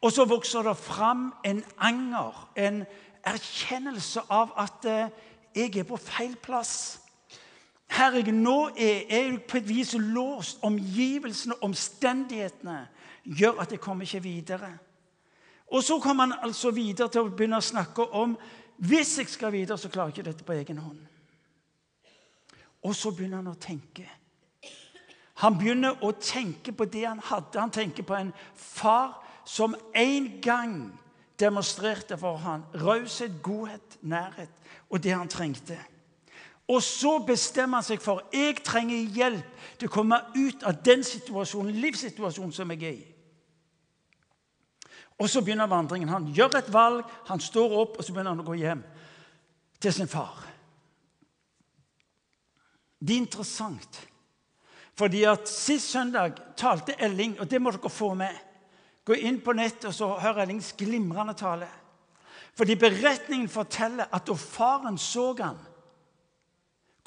Og 0.01 0.13
så 0.13 0.25
vokser 0.25 0.63
det 0.63 0.77
fram 0.77 1.33
en 1.45 1.65
anger, 1.79 2.51
en 2.57 2.85
erkjennelse 3.27 4.23
av 4.31 4.53
at 4.59 4.85
eh, 4.85 5.09
jeg 5.57 5.77
er 5.77 5.89
på 5.89 5.97
feil 5.97 6.37
plass. 6.37 7.01
Her 7.91 8.19
jeg 8.19 8.33
nå 8.35 8.71
er, 8.77 9.07
jeg 9.11 9.41
på 9.49 9.57
et 9.57 9.69
vis 9.69 9.95
låst. 9.99 10.59
Omgivelsene, 10.63 11.63
omstendighetene, 11.63 12.87
gjør 13.25 13.61
at 13.61 13.73
jeg 13.73 13.81
kommer 13.81 14.05
ikke 14.05 14.23
videre. 14.23 14.77
Og 15.67 15.83
så 15.83 15.99
kommer 15.99 16.27
han 16.27 16.39
altså 16.43 16.71
videre 16.71 17.09
til 17.09 17.27
å 17.27 17.33
begynne 17.33 17.59
å 17.59 17.65
snakke 17.65 18.07
om 18.15 18.37
hvis 18.77 19.19
jeg 19.19 19.29
skal 19.33 19.53
videre, 19.53 19.79
så 19.79 19.89
klarer 19.89 20.13
jeg 20.13 20.19
ikke 20.19 20.31
dette 20.31 20.45
på 20.45 20.53
egen 20.53 20.79
hånd. 20.79 21.01
Og 22.85 22.95
så 22.95 23.11
begynner 23.11 23.41
han 23.41 23.55
å 23.55 23.61
tenke. 23.61 24.05
Han 25.43 25.57
begynner 25.59 26.05
å 26.05 26.13
tenke 26.21 26.73
på 26.73 26.85
det 26.85 27.07
han 27.07 27.21
hadde. 27.25 27.61
Han 27.61 27.73
tenker 27.73 28.05
på 28.07 28.15
en 28.15 28.33
far 28.55 29.17
som 29.45 29.75
en 29.95 30.29
gang 30.45 30.77
demonstrerte 31.41 32.17
for 32.21 32.37
ham 32.41 32.65
raushet, 32.75 33.43
godhet, 33.43 33.99
nærhet 34.01 34.53
og 34.91 35.03
det 35.03 35.13
han 35.13 35.29
trengte. 35.29 35.77
Og 36.69 36.83
så 36.83 37.19
bestemmer 37.27 37.81
han 37.81 37.87
seg 37.87 38.01
for 38.03 38.25
jeg 38.35 38.59
trenger 38.67 39.13
hjelp 39.15 39.67
til 39.79 39.89
å 39.89 39.93
komme 39.93 40.19
ut 40.35 40.65
av 40.67 40.81
den 40.85 41.05
situasjonen, 41.07 41.77
livssituasjonen 41.85 42.55
som 42.55 42.73
jeg 42.75 42.83
er 42.83 42.97
i. 42.97 43.05
Og 45.19 45.31
så 45.31 45.41
begynner 45.41 45.71
vandringen. 45.71 46.13
Han 46.13 46.29
gjør 46.35 46.59
et 46.59 46.73
valg, 46.73 47.05
han 47.29 47.41
står 47.41 47.73
opp, 47.81 47.97
og 47.97 48.05
så 48.05 48.13
begynner 48.13 48.35
han 48.35 48.45
å 48.45 48.49
gå 48.49 48.59
hjem 48.61 48.83
til 49.81 49.93
sin 49.93 50.11
far. 50.11 50.43
Det 53.01 53.15
er 53.15 53.23
interessant, 53.23 54.01
fordi 54.97 55.23
at 55.29 55.49
sist 55.49 55.93
søndag 55.93 56.39
talte 56.57 56.97
Elling, 57.05 57.37
og 57.41 57.49
det 57.51 57.61
må 57.61 57.73
dere 57.73 57.93
få 57.93 58.15
med. 58.17 58.37
Gå 59.07 59.19
inn 59.21 59.39
på 59.45 59.55
nettet 59.55 59.91
og 59.91 59.95
så 59.95 60.09
hør 60.19 60.41
Ellings 60.43 60.73
glimrende 60.79 61.37
tale. 61.39 61.69
Fordi 62.57 62.75
beretningen 62.81 63.49
forteller 63.53 64.09
at 64.11 64.25
da 64.27 64.35
faren 64.41 64.97
så 64.99 65.29
han, 65.39 65.61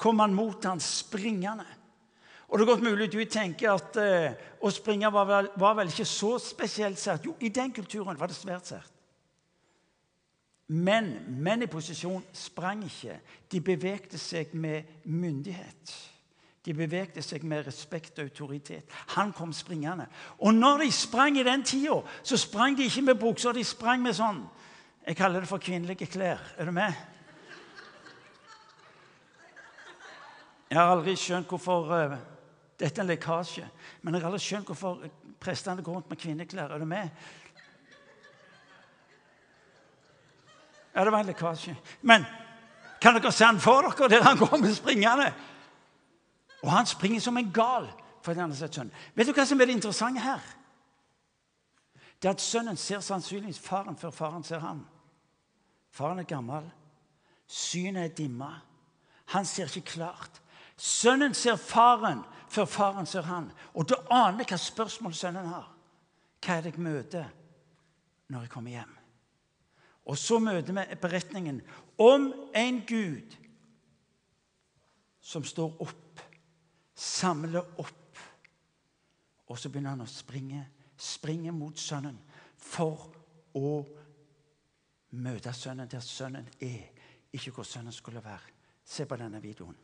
kom 0.00 0.22
han 0.22 0.34
mot 0.34 0.64
han 0.64 0.80
springende. 0.80 1.66
Og 2.50 2.58
det 2.58 2.64
er 2.64 2.70
godt 2.72 2.82
mulig 2.82 3.12
du 3.12 3.20
tenker 3.30 3.70
at 3.70 3.96
eh, 4.02 4.32
å 4.58 4.70
springe 4.74 5.10
var 5.14 5.26
vel, 5.28 5.48
var 5.60 5.76
vel, 5.78 5.90
ikke 5.92 6.06
så 6.08 6.34
spesielt 6.42 6.98
sært. 6.98 7.28
Jo, 7.28 7.36
i 7.38 7.48
den 7.54 7.70
kulturen 7.72 8.18
var 8.18 8.30
det 8.30 8.38
svært 8.38 8.72
sært. 8.72 8.96
Men 10.70 11.12
menn 11.42 11.62
i 11.62 11.70
posisjon 11.70 12.22
sprang 12.34 12.82
ikke. 12.86 13.16
De 13.50 13.60
bevegde 13.62 14.18
seg 14.18 14.52
med 14.54 15.06
myndighet. 15.06 15.94
De 16.66 16.74
bevegde 16.76 17.22
seg 17.24 17.46
med 17.48 17.64
respekt 17.66 18.18
og 18.18 18.28
autoritet. 18.28 18.90
Han 19.16 19.32
kom 19.34 19.54
springende. 19.54 20.06
Og 20.38 20.54
når 20.54 20.84
de 20.84 20.90
sprang 20.94 21.38
i 21.38 21.46
den 21.46 21.64
tida, 21.66 22.00
så 22.22 22.38
sprang 22.38 22.76
de 22.78 22.86
ikke 22.86 23.02
med 23.02 23.18
bukser, 23.18 23.54
de 23.54 23.64
sprang 23.64 24.02
med 24.02 24.18
sånn 24.18 24.44
Jeg 25.06 25.16
kaller 25.16 25.40
det 25.40 25.48
for 25.48 25.58
kvinnelige 25.58 26.06
klær. 26.06 26.42
Er 26.58 26.68
du 26.68 26.74
med? 26.76 26.92
Jeg 30.70 30.78
har 30.78 30.92
aldri 30.92 31.16
skjønt 31.18 31.48
hvorfor 31.50 31.88
uh, 31.88 32.18
Dette 32.80 33.00
er 33.00 33.04
en 33.04 33.10
lekkasje. 33.10 33.66
Men 34.02 34.14
jeg 34.14 34.22
har 34.22 34.30
aldri 34.30 34.42
skjønt 34.44 34.70
hvorfor 34.70 35.04
prestene 35.40 35.84
går 35.84 35.98
rundt 35.98 36.10
med 36.10 36.20
kvinneklær. 36.20 36.72
Er 36.72 36.80
du 36.80 36.88
med? 36.88 37.08
Ja, 40.94 41.04
det 41.04 41.12
var 41.12 41.20
en 41.20 41.30
lekkasje. 41.30 41.76
Men 42.02 42.24
kan 43.00 43.16
dere 43.16 43.32
se 43.32 43.44
han 43.44 43.60
for 43.60 43.92
dere 43.98 44.08
der 44.08 44.24
han 44.24 44.40
kommer 44.40 44.72
springende? 44.74 45.32
Og 46.62 46.72
han 46.72 46.86
springer 46.86 47.20
som 47.20 47.36
en 47.36 47.52
gal. 47.52 47.90
fordi 48.22 48.40
han 48.40 48.50
har 48.50 48.56
sett 48.56 48.74
sønnen. 48.74 48.92
Vet 49.14 49.26
du 49.26 49.32
hva 49.32 49.46
som 49.48 49.60
er 49.60 49.66
det 49.66 49.74
interessante 49.78 50.20
her? 50.20 50.40
Det 52.20 52.28
er 52.28 52.34
at 52.36 52.42
Sønnen 52.44 52.76
ser 52.76 53.00
sannsynligvis 53.00 53.58
faren 53.64 53.96
før 53.96 54.10
faren 54.10 54.44
ser 54.44 54.60
han. 54.60 54.82
Faren 55.90 56.18
er 56.18 56.28
gammel. 56.28 56.66
Synet 57.46 58.02
er 58.04 58.14
dimma. 58.14 58.50
Han 59.32 59.46
ser 59.46 59.72
ikke 59.72 59.96
klart. 59.96 60.42
Sønnen 60.76 61.34
ser 61.34 61.56
faren 61.56 62.20
før 62.50 62.66
faren 62.70 63.06
ser 63.06 63.28
han. 63.28 63.50
Og 63.74 63.88
da 63.88 64.00
aner 64.10 64.44
jeg 64.44 64.52
hva 64.52 64.60
spørsmål 64.60 65.14
sønnen 65.14 65.50
har. 65.50 65.68
Hva 66.40 66.56
er 66.56 66.64
det 66.64 66.74
jeg 66.74 66.84
møter 66.84 67.28
når 68.30 68.46
jeg 68.46 68.52
kommer 68.52 68.74
hjem? 68.74 68.96
Og 70.10 70.18
så 70.18 70.40
møter 70.42 70.74
vi 70.74 71.00
beretningen 71.00 71.60
om 72.00 72.30
en 72.56 72.80
Gud 72.88 73.36
som 75.20 75.44
står 75.46 75.76
opp 75.84 76.10
samler 77.00 77.64
opp. 77.80 78.18
Og 79.48 79.58
så 79.58 79.70
begynner 79.70 79.96
han 79.96 80.04
å 80.04 80.10
springe, 80.10 80.62
springe 81.00 81.52
mot 81.54 81.78
sønnen 81.80 82.18
for 82.60 83.08
å 83.56 83.70
møte 85.18 85.52
sønnen 85.56 85.88
der 85.90 86.04
sønnen 86.04 86.48
er, 86.62 86.90
ikke 87.32 87.54
hvor 87.56 87.66
sønnen 87.66 87.94
skulle 87.94 88.22
være. 88.24 88.52
Se 88.84 89.06
på 89.08 89.18
denne 89.18 89.40
videoen. 89.42 89.76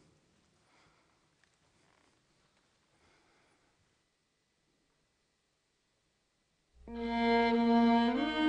Música 6.88 8.45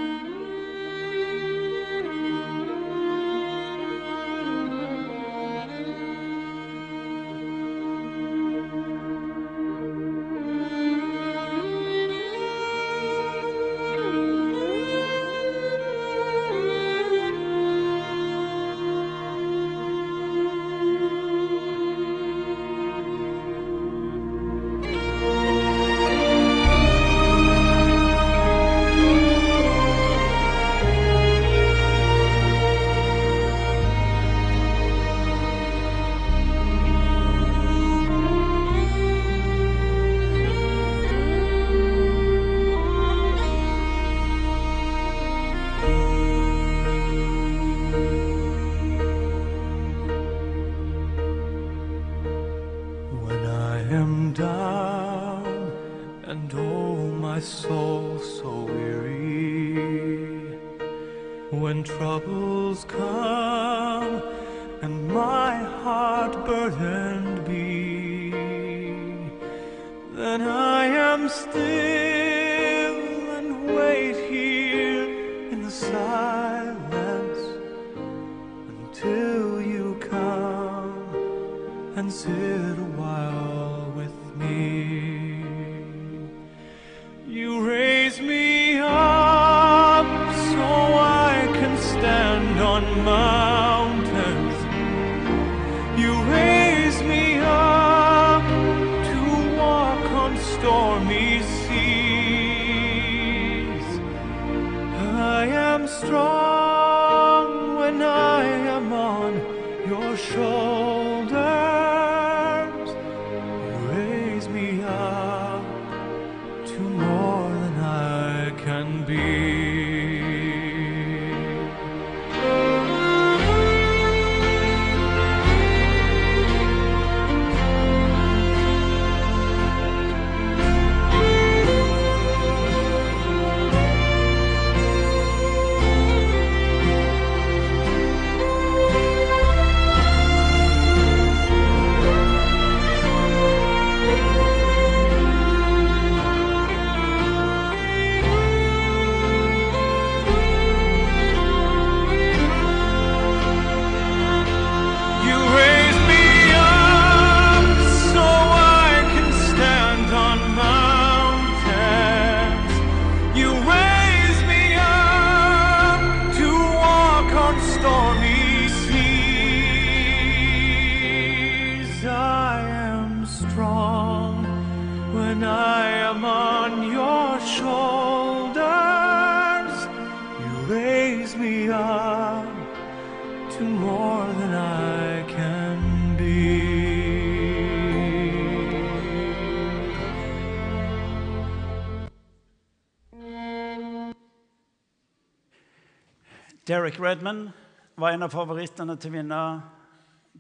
Derek 196.78 197.00
Redman 197.00 197.50
var 197.96 198.12
en 198.12 198.24
av 198.28 198.30
favorittene 198.30 198.94
til 199.02 199.10
å 199.10 199.16
vinne 199.16 199.38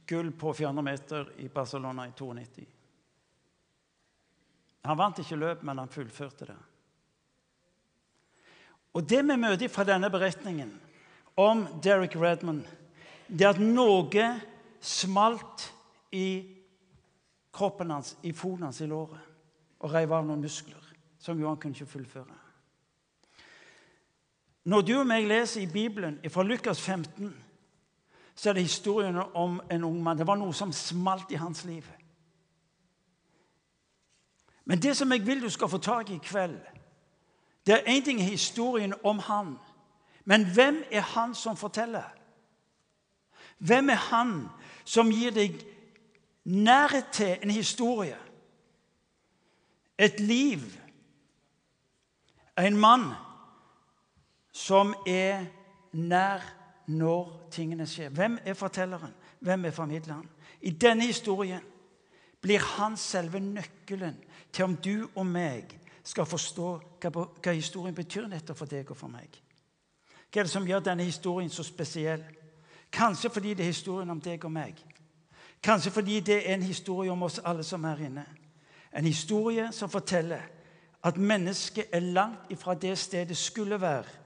gull 0.05 0.27
på 0.37 0.51
400 0.53 0.83
meter 0.85 1.31
i 1.41 1.47
Barcelona 1.49 2.05
i 2.05 2.11
92. 2.13 2.65
Han 4.85 4.99
vant 4.99 5.21
ikke 5.23 5.39
løp, 5.39 5.63
men 5.65 5.81
han 5.81 5.89
fullførte 5.89 6.51
det. 6.51 6.57
Og 8.93 9.09
Det 9.09 9.23
vi 9.25 9.39
møter 9.41 9.73
fra 9.73 9.87
denne 9.89 10.11
beretningen 10.13 10.75
om 11.41 11.65
Derek 11.81 12.13
Redman, 12.21 12.61
det 13.27 13.47
er 13.47 13.55
at 13.55 13.61
noe 13.63 14.29
smalt 14.77 15.71
i 16.13 16.27
kroppen 17.49 17.97
hans, 17.97 18.13
i 18.21 18.29
foten 18.29 18.69
hans, 18.69 18.85
i 18.85 18.93
låret, 18.93 19.25
og 19.81 19.89
reiv 19.89 20.13
av 20.13 20.29
noen 20.29 20.45
muskler 20.45 20.93
som 21.17 21.41
Johan 21.41 21.57
kunne 21.57 21.73
ikke 21.73 21.95
fullføre. 21.97 22.43
Når 24.67 24.81
du 24.81 24.97
og 24.99 25.05
meg 25.07 25.23
leser 25.23 25.61
i 25.63 25.69
Bibelen 25.71 26.17
fra 26.29 26.43
Lukas 26.43 26.81
15, 26.81 27.29
så 28.35 28.49
er 28.49 28.53
det 28.53 28.63
historien 28.67 29.15
om 29.33 29.61
en 29.71 29.83
ung 29.83 30.01
mann. 30.03 30.17
Det 30.17 30.27
var 30.27 30.35
noe 30.35 30.53
som 30.53 30.73
smalt 30.75 31.31
i 31.31 31.39
hans 31.39 31.63
liv. 31.65 31.85
Men 34.65 34.81
det 34.83 34.97
som 34.97 35.11
jeg 35.11 35.23
vil 35.25 35.41
du 35.41 35.49
skal 35.49 35.69
få 35.71 35.77
tak 35.77 36.09
i 36.09 36.17
i 36.17 36.23
kveld, 36.23 36.57
det 37.65 37.73
er 37.73 37.87
én 37.87 38.03
ting 38.03 38.19
historien 38.23 38.93
om 39.03 39.19
han. 39.19 39.55
Men 40.25 40.43
hvem 40.53 40.83
er 40.91 41.01
han 41.01 41.35
som 41.35 41.57
forteller? 41.57 42.03
Hvem 43.57 43.89
er 43.89 44.01
han 44.11 44.49
som 44.85 45.11
gir 45.11 45.31
deg 45.31 45.63
nærhet 46.43 47.07
til 47.11 47.37
en 47.43 47.51
historie? 47.51 48.17
Et 49.97 50.19
liv? 50.19 50.59
En 52.57 52.77
mann 52.77 53.13
som 54.57 54.95
er 55.05 55.45
nær 55.93 56.41
når 56.89 57.49
tingene 57.53 57.85
skjer. 57.87 58.09
Hvem 58.09 58.39
er 58.45 58.57
fortelleren? 58.57 59.13
Hvem 59.39 59.65
er 59.65 59.75
formidleren? 59.75 60.29
I 60.61 60.71
denne 60.71 61.05
historien 61.05 61.61
blir 62.41 62.63
han 62.77 62.97
selve 62.97 63.39
nøkkelen 63.39 64.17
til 64.53 64.65
om 64.65 64.75
du 64.75 65.09
og 65.15 65.25
meg 65.25 65.75
skal 66.07 66.25
forstå 66.25 66.71
hva, 67.03 67.51
historien 67.51 67.95
betyr 67.95 68.27
nettopp 68.31 68.57
for 68.57 68.71
deg 68.71 68.89
og 68.89 68.97
for 68.97 69.11
meg. 69.11 69.29
Hva 70.31 70.41
er 70.41 70.47
det 70.47 70.53
som 70.53 70.67
gjør 70.67 70.85
denne 70.89 71.05
historien 71.05 71.51
så 71.53 71.63
spesiell? 71.63 72.23
Kanskje 72.91 73.29
fordi 73.29 73.53
det 73.53 73.65
er 73.65 73.73
historien 73.75 74.09
om 74.09 74.21
deg 74.21 74.45
og 74.47 74.51
meg. 74.51 74.79
Kanskje 75.63 75.91
fordi 75.91 76.19
det 76.19 76.39
er 76.39 76.53
en 76.55 76.63
historie 76.63 77.11
om 77.11 77.23
oss 77.27 77.41
alle 77.43 77.63
som 77.63 77.83
er 77.85 78.05
inne. 78.07 78.25
En 78.95 79.05
historie 79.05 79.69
som 79.71 79.91
forteller 79.91 80.41
at 81.03 81.17
mennesket 81.17 81.91
er 81.93 81.99
langt 81.99 82.49
ifra 82.49 82.73
det 82.73 82.97
stedet 82.97 83.37
skulle 83.37 83.81
være. 83.81 84.25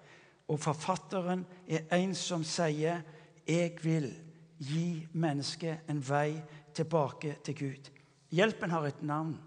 Og 0.52 0.60
forfatteren 0.60 1.46
er 1.68 1.88
en 1.96 2.16
som 2.16 2.44
sier 2.44 3.02
'Jeg 3.48 3.78
vil 3.84 4.14
gi 4.60 5.08
mennesket 5.14 5.78
en 5.90 6.10
vei 6.10 6.42
tilbake 6.74 7.36
til 7.44 7.56
Gud'. 7.56 7.92
Hjelpen 8.32 8.70
har 8.70 8.86
et 8.86 9.04
navn. 9.04 9.40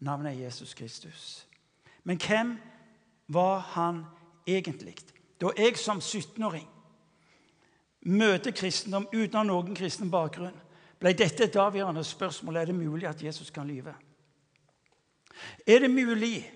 Navnet 0.00 0.32
er 0.32 0.44
Jesus 0.44 0.74
Kristus. 0.74 1.46
Men 2.04 2.18
hvem 2.18 2.58
var 3.28 3.58
han 3.58 4.04
egentlig? 4.46 4.96
Da 5.40 5.50
jeg 5.56 5.76
som 5.76 5.98
17-åring 5.98 6.68
møter 8.00 8.50
kristendom 8.50 9.08
uten 9.12 9.34
å 9.34 9.38
ha 9.38 9.44
noen 9.44 9.74
kristen 9.74 10.10
bakgrunn, 10.10 10.54
ble 11.00 11.12
dette 11.12 11.44
et 11.44 11.56
avgjørende 11.56 12.04
spørsmål. 12.04 12.56
Er 12.56 12.64
det 12.64 12.74
mulig 12.74 13.08
at 13.08 13.22
Jesus 13.22 13.50
kan 13.50 13.66
lyve? 13.66 13.94
Er 15.66 15.78
det 15.78 15.90
mulig 15.90 16.52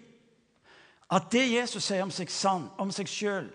at 1.11 1.33
det 1.33 1.53
Jesus 1.53 1.85
sier 1.85 2.03
om 2.03 2.11
seg, 2.11 2.31
sann, 2.31 2.69
om 2.79 2.91
seg 2.91 3.09
sjøl, 3.09 3.51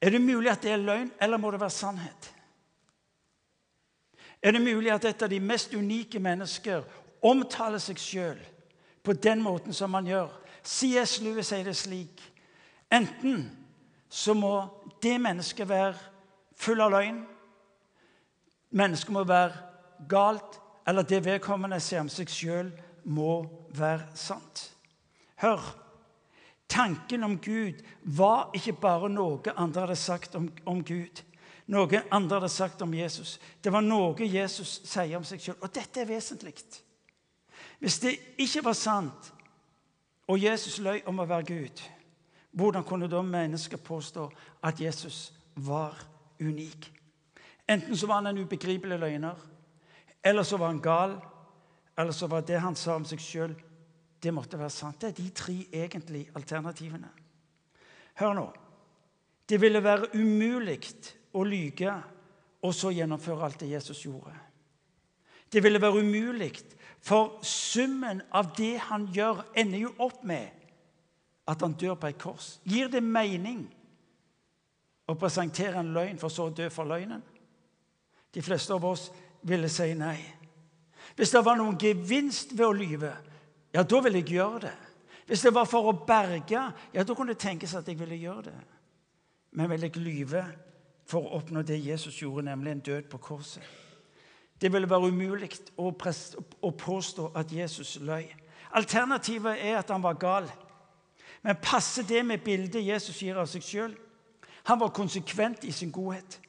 er 0.00 0.10
det 0.10 0.20
mulig 0.22 0.50
at 0.50 0.62
det 0.62 0.72
er 0.72 0.82
løgn, 0.82 1.10
eller 1.20 1.36
må 1.36 1.50
det 1.50 1.60
være 1.60 1.70
sannhet? 1.70 2.34
Er 4.42 4.52
det 4.54 4.62
mulig 4.62 4.92
at 4.94 5.04
et 5.04 5.22
av 5.22 5.30
de 5.30 5.40
mest 5.40 5.74
unike 5.74 6.20
mennesker 6.22 6.84
omtaler 7.26 7.82
seg 7.82 7.98
sjøl 7.98 8.42
på 9.02 9.12
den 9.12 9.42
måten 9.42 9.74
som 9.74 9.94
han 9.98 10.06
gjør? 10.06 10.30
C.S. 10.62 11.18
Lewis 11.24 11.50
sier 11.50 11.66
det 11.66 11.76
slik 11.76 12.22
Enten 12.92 13.48
så 14.08 14.32
må 14.34 14.52
det 15.02 15.18
mennesket 15.20 15.68
være 15.68 15.98
full 16.56 16.80
av 16.80 16.94
løgn, 16.94 17.18
mennesket 18.70 19.12
må 19.12 19.24
være 19.28 20.06
galt, 20.08 20.56
eller 20.88 21.04
det 21.04 21.20
vedkommende 21.26 21.80
ser 21.84 22.00
om 22.00 22.08
seg 22.08 22.32
sjøl, 22.32 22.70
må 23.04 23.42
være 23.76 24.08
sant. 24.16 24.70
Hør! 25.42 25.60
Tanken 26.68 27.24
om 27.24 27.38
Gud 27.40 27.80
var 28.02 28.50
ikke 28.54 28.76
bare 28.76 29.08
noe 29.08 29.54
andre 29.56 29.86
hadde 29.86 29.96
sagt 29.96 30.34
om, 30.36 30.50
om 30.68 30.82
Gud. 30.84 31.22
Noe 31.68 32.02
andre 32.10 32.36
hadde 32.36 32.52
sagt 32.52 32.82
om 32.82 32.94
Jesus. 32.94 33.38
Det 33.64 33.72
var 33.72 33.84
noe 33.84 34.28
Jesus 34.28 34.80
sier 34.88 35.16
om 35.18 35.24
seg 35.24 35.40
sjøl. 35.40 35.58
Og 35.64 35.72
dette 35.74 36.02
er 36.02 36.08
vesentlig. 36.08 36.54
Hvis 37.78 37.98
det 38.02 38.14
ikke 38.38 38.64
var 38.64 38.76
sant, 38.76 39.32
og 40.28 40.42
Jesus 40.42 40.78
løy 40.84 41.00
om 41.08 41.22
å 41.22 41.26
være 41.28 41.48
Gud, 41.48 41.82
hvordan 42.52 42.84
kunne 42.84 43.08
da 43.08 43.20
mennesker 43.22 43.80
påstå 43.80 44.26
at 44.64 44.80
Jesus 44.80 45.32
var 45.54 45.96
unik? 46.40 46.90
Enten 47.68 47.96
så 47.96 48.08
var 48.08 48.20
han 48.20 48.32
en 48.32 48.42
ubegripelig 48.44 48.98
løgner, 48.98 49.36
eller 50.24 50.42
så 50.42 50.56
var 50.56 50.72
han 50.72 50.82
gal, 50.84 51.16
eller 51.98 52.12
så 52.12 52.26
var 52.26 52.44
det 52.44 52.60
han 52.60 52.76
sa 52.76 52.96
om 52.96 53.04
seg 53.08 53.20
sjøl, 53.22 53.54
det 54.22 54.34
måtte 54.34 54.58
være 54.58 54.70
sant. 54.70 55.00
Det 55.00 55.08
er 55.08 55.16
de 55.16 55.28
tre 55.30 55.56
egentlige 55.72 56.32
alternativene. 56.34 57.10
Hør 58.18 58.34
nå. 58.34 58.46
Det 59.48 59.60
ville 59.60 59.82
være 59.82 60.10
umulig 60.18 60.80
å 61.32 61.44
lyge 61.46 61.94
og 62.66 62.74
så 62.74 62.90
gjennomføre 62.92 63.46
alt 63.46 63.60
det 63.62 63.70
Jesus 63.70 64.02
gjorde. 64.04 64.34
Det 65.52 65.62
ville 65.64 65.80
være 65.80 66.02
umulig, 66.02 66.52
for 67.00 67.38
summen 67.46 68.20
av 68.34 68.50
det 68.56 68.74
han 68.90 69.06
gjør, 69.14 69.44
ender 69.56 69.86
jo 69.86 69.94
opp 70.04 70.24
med 70.26 70.48
at 71.48 71.62
han 71.64 71.76
dør 71.78 71.94
på 71.94 72.10
et 72.10 72.18
kors. 72.20 72.58
Gir 72.68 72.90
det 72.92 73.00
mening 73.02 73.62
å 75.08 75.16
presentere 75.16 75.80
en 75.80 75.94
løgn 75.94 76.18
for 76.20 76.32
så 76.32 76.50
å 76.50 76.52
dø 76.52 76.68
for 76.72 76.88
løgnen? 76.90 77.22
De 78.34 78.42
fleste 78.44 78.74
av 78.74 78.84
oss 78.84 79.06
ville 79.48 79.70
si 79.72 79.94
nei. 79.96 80.18
Hvis 81.16 81.32
det 81.32 81.44
var 81.46 81.56
noen 81.56 81.78
gevinst 81.80 82.52
ved 82.58 82.66
å 82.66 82.76
lyve, 82.76 83.14
ja, 83.74 83.82
da 83.82 84.00
ville 84.00 84.22
jeg 84.22 84.32
gjøre 84.38 84.60
det. 84.60 84.76
Hvis 85.26 85.44
det 85.44 85.52
var 85.54 85.68
for 85.68 85.90
å 85.90 85.96
berge, 86.08 86.62
ja, 86.94 87.02
da 87.04 87.14
kunne 87.14 87.34
det 87.34 87.42
tenkes 87.42 87.74
at 87.76 87.88
jeg 87.88 87.98
ville 88.00 88.16
gjøre 88.16 88.48
det. 88.48 88.56
Men 89.52 89.70
vil 89.70 89.84
jeg 89.84 90.00
lyve 90.00 90.44
for 91.08 91.24
å 91.24 91.40
oppnå 91.40 91.62
det 91.62 91.76
Jesus 91.84 92.22
gjorde, 92.22 92.46
nemlig 92.48 92.72
en 92.72 92.84
død 92.86 93.10
på 93.12 93.20
korset? 93.20 93.64
Det 94.60 94.72
ville 94.72 94.90
være 94.90 95.12
umulig 95.12 95.50
å, 95.76 95.92
å 95.92 96.70
påstå 96.70 97.30
at 97.38 97.52
Jesus 97.52 97.98
løy. 98.00 98.24
Alternativet 98.76 99.60
er 99.64 99.78
at 99.78 99.90
han 99.92 100.02
var 100.02 100.18
gal. 100.18 100.48
Men 101.42 101.60
passer 101.62 102.02
det 102.08 102.24
med 102.26 102.42
bildet 102.44 102.84
Jesus 102.84 103.20
gir 103.22 103.38
av 103.38 103.46
seg 103.48 103.64
sjøl? 103.64 103.94
Han 104.68 104.80
var 104.80 104.96
konsekvent 104.96 105.64
i 105.64 105.72
sin 105.72 105.92
godhet. 105.92 106.40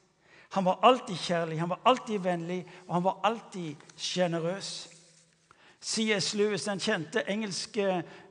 Han 0.56 0.66
var 0.66 0.80
alltid 0.82 1.16
kjærlig, 1.16 1.60
han 1.60 1.70
var 1.70 1.80
alltid 1.86 2.24
vennlig, 2.24 2.64
og 2.88 2.94
han 2.94 3.04
var 3.04 3.20
alltid 3.28 3.84
sjenerøs. 3.96 4.70
C.S. 5.80 6.34
Lewis, 6.34 6.64
den 6.64 6.80
kjente 6.80 7.22
engelske 7.28 7.86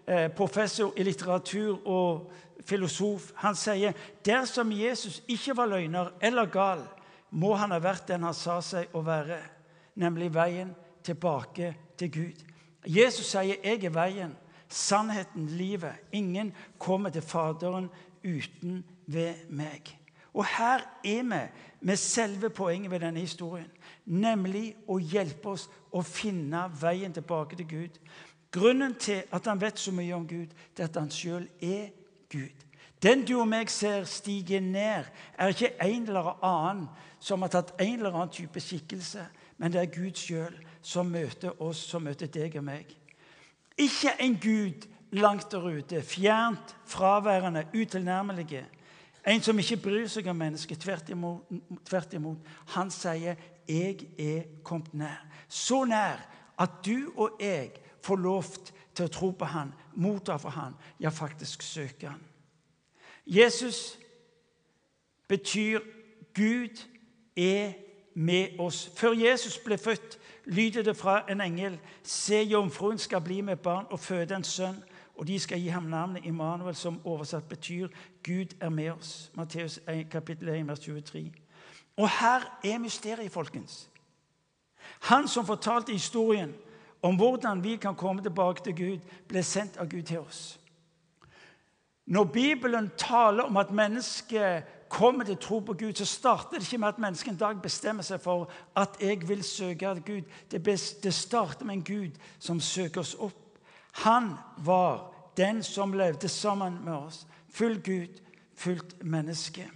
eh, 0.07 0.27
professor 0.37 0.93
i 0.97 1.03
litteratur 1.03 1.79
og 1.87 2.29
filosof, 2.65 3.31
han 3.41 3.57
sier 3.57 3.95
dersom 4.25 4.71
Jesus 4.75 5.21
ikke 5.27 5.55
var 5.57 5.71
løgner 5.71 6.11
eller 6.21 6.51
gal, 6.51 6.83
må 7.29 7.55
han 7.57 7.73
ha 7.73 7.79
vært 7.81 8.09
den 8.09 8.25
han 8.25 8.37
sa 8.37 8.59
seg 8.65 8.93
å 8.93 9.01
være, 9.05 9.39
nemlig 10.01 10.29
veien 10.33 10.75
tilbake 11.05 11.73
til 11.97 12.11
Gud. 12.11 12.45
Jesus 12.85 13.25
sier 13.31 13.57
'Jeg 13.63 13.83
er 13.83 13.89
veien, 13.89 14.37
sannheten, 14.69 15.47
livet'. 15.47 15.99
Ingen 16.11 16.53
kommer 16.77 17.09
til 17.09 17.21
Faderen 17.21 17.89
uten 18.23 18.85
ved 19.07 19.49
meg. 19.49 19.99
Og 20.33 20.45
her 20.45 20.79
er 21.03 21.23
vi 21.23 21.49
med 21.81 21.97
selve 21.97 22.49
poenget 22.49 22.91
ved 22.91 22.99
denne 22.99 23.19
historien, 23.19 23.71
nemlig 24.09 24.73
å 24.89 24.97
hjelpe 24.99 25.53
oss 25.53 25.67
å 25.93 26.01
finne 26.05 26.65
veien 26.81 27.13
tilbake 27.13 27.57
til 27.59 27.69
Gud. 27.69 27.99
Grunnen 28.51 28.95
til 28.97 29.21
at 29.31 29.45
han 29.45 29.61
vet 29.61 29.79
så 29.79 29.93
mye 29.93 30.15
om 30.17 30.25
Gud, 30.27 30.49
det 30.75 30.83
er 30.83 30.89
at 30.89 30.97
han 30.97 31.11
sjøl 31.13 31.45
er 31.61 31.91
Gud. 32.31 32.65
Den 33.03 33.23
du 33.23 33.37
og 33.39 33.47
meg 33.47 33.69
ser 33.71 34.03
stige 34.09 34.59
ned, 34.59 35.07
er 35.37 35.53
ikke 35.53 35.75
en 35.85 36.07
eller 36.09 36.33
annen 36.43 36.87
som 37.19 37.43
har 37.45 37.53
tatt 37.53 37.75
en 37.79 37.99
eller 37.99 38.15
annen 38.15 38.33
type 38.33 38.59
skikkelse, 38.63 39.23
men 39.57 39.71
det 39.71 39.81
er 39.81 39.93
Gud 39.93 40.17
sjøl 40.19 40.55
som 40.81 41.07
møter 41.11 41.61
oss, 41.61 41.79
som 41.91 42.03
møter 42.03 42.31
deg 42.31 42.57
og 42.59 42.65
meg. 42.67 42.91
Ikke 43.79 44.15
en 44.19 44.35
Gud 44.41 44.87
langt 45.15 45.51
der 45.51 45.63
ute, 45.63 46.01
fjernt, 46.01 46.75
fraværende, 46.85 47.65
utilnærmelige. 47.73 48.65
En 49.27 49.41
som 49.43 49.59
ikke 49.59 49.77
bryr 49.83 50.07
seg 50.07 50.27
om 50.31 50.37
mennesket. 50.39 50.79
Tvert 50.79 51.09
imot, 51.11 51.47
tvert 51.87 52.13
imot. 52.15 52.51
Han 52.75 52.91
sier, 52.91 53.35
'Jeg 53.69 54.07
er 54.19 54.41
kommet 54.63 54.93
nær'. 54.93 55.25
Så 55.47 55.83
nær 55.83 56.29
at 56.59 56.69
du 56.85 57.11
og 57.15 57.31
jeg 57.39 57.71
får 58.01 58.15
lov 58.15 58.43
til 58.95 59.05
å 59.05 59.07
tro 59.07 59.29
på 59.31 59.45
han, 59.45 59.73
motta 59.95 60.37
for 60.37 60.49
han, 60.49 60.73
ja, 60.99 61.09
faktisk 61.09 61.61
søke 61.61 62.07
han. 62.07 62.21
Jesus 63.25 63.99
betyr 65.27 65.79
Gud 66.33 66.87
er 67.37 67.73
med 68.15 68.59
oss. 68.59 68.91
Før 68.95 69.13
Jesus 69.13 69.57
ble 69.57 69.77
født, 69.77 70.19
lyder 70.45 70.83
det 70.83 70.97
fra 70.97 71.31
en 71.31 71.41
engel.: 71.41 71.79
Se, 72.03 72.35
jomfruen 72.35 72.97
skal 72.97 73.21
bli 73.21 73.41
med 73.41 73.55
barn 73.55 73.85
og 73.89 73.99
føde 73.99 74.35
en 74.35 74.43
sønn 74.43 74.83
og 75.19 75.27
de 75.27 75.39
skal 75.39 75.59
gi 75.59 75.67
ham 75.67 75.83
navnet 75.83 76.25
Immanuel, 76.25 76.75
som 76.75 77.01
oversatt 77.03 77.49
betyr 77.49 77.87
'Gud 78.23 78.55
er 78.59 78.69
med 78.69 78.91
oss'. 78.91 79.29
Matteus 79.33 79.79
1, 79.89 80.09
kapittel 80.09 80.49
1, 80.49 80.67
vers 80.67 80.79
23. 80.79 81.31
Og 81.99 82.09
her 82.09 82.45
er 82.63 82.77
mysteriet, 82.79 83.31
folkens. 83.31 83.89
Han 84.99 85.27
som 85.27 85.45
fortalte 85.45 85.91
historien 85.91 86.53
om 87.01 87.15
hvordan 87.15 87.63
vi 87.63 87.75
kan 87.75 87.95
komme 87.95 88.21
tilbake 88.21 88.63
til 88.63 88.75
Gud, 88.75 88.99
ble 89.27 89.43
sendt 89.43 89.77
av 89.79 89.87
Gud 89.91 90.03
til 90.07 90.19
oss. 90.19 90.59
Når 92.09 92.23
Bibelen 92.23 92.91
taler 92.97 93.43
om 93.43 93.57
at 93.57 93.71
mennesket 93.71 94.63
kommer 94.89 95.23
til 95.23 95.37
tro 95.37 95.59
på 95.59 95.73
Gud, 95.73 95.93
så 95.93 96.05
starter 96.05 96.57
det 96.57 96.65
ikke 96.65 96.77
med 96.77 96.87
at 96.87 96.99
mennesket 96.99 97.31
en 97.31 97.39
dag 97.39 97.61
bestemmer 97.61 98.03
seg 98.03 98.21
for 98.23 98.49
at 98.75 98.97
jeg 99.01 99.27
vil 99.29 99.43
søke 99.43 99.93
Gud. 100.05 100.23
Det 100.51 101.13
starter 101.13 101.65
med 101.65 101.75
en 101.75 101.83
Gud 101.83 102.17
som 102.39 102.59
søker 102.59 103.01
oss 103.01 103.15
opp. 103.19 103.59
Han 103.91 104.33
var 104.57 105.11
den 105.37 105.63
som 105.63 105.93
levde 105.93 106.27
sammen 106.27 106.79
med 106.85 106.93
oss. 106.93 107.27
Full 107.49 107.81
Gud, 107.83 108.21
fullt 108.55 109.03
menneske. 109.03 109.69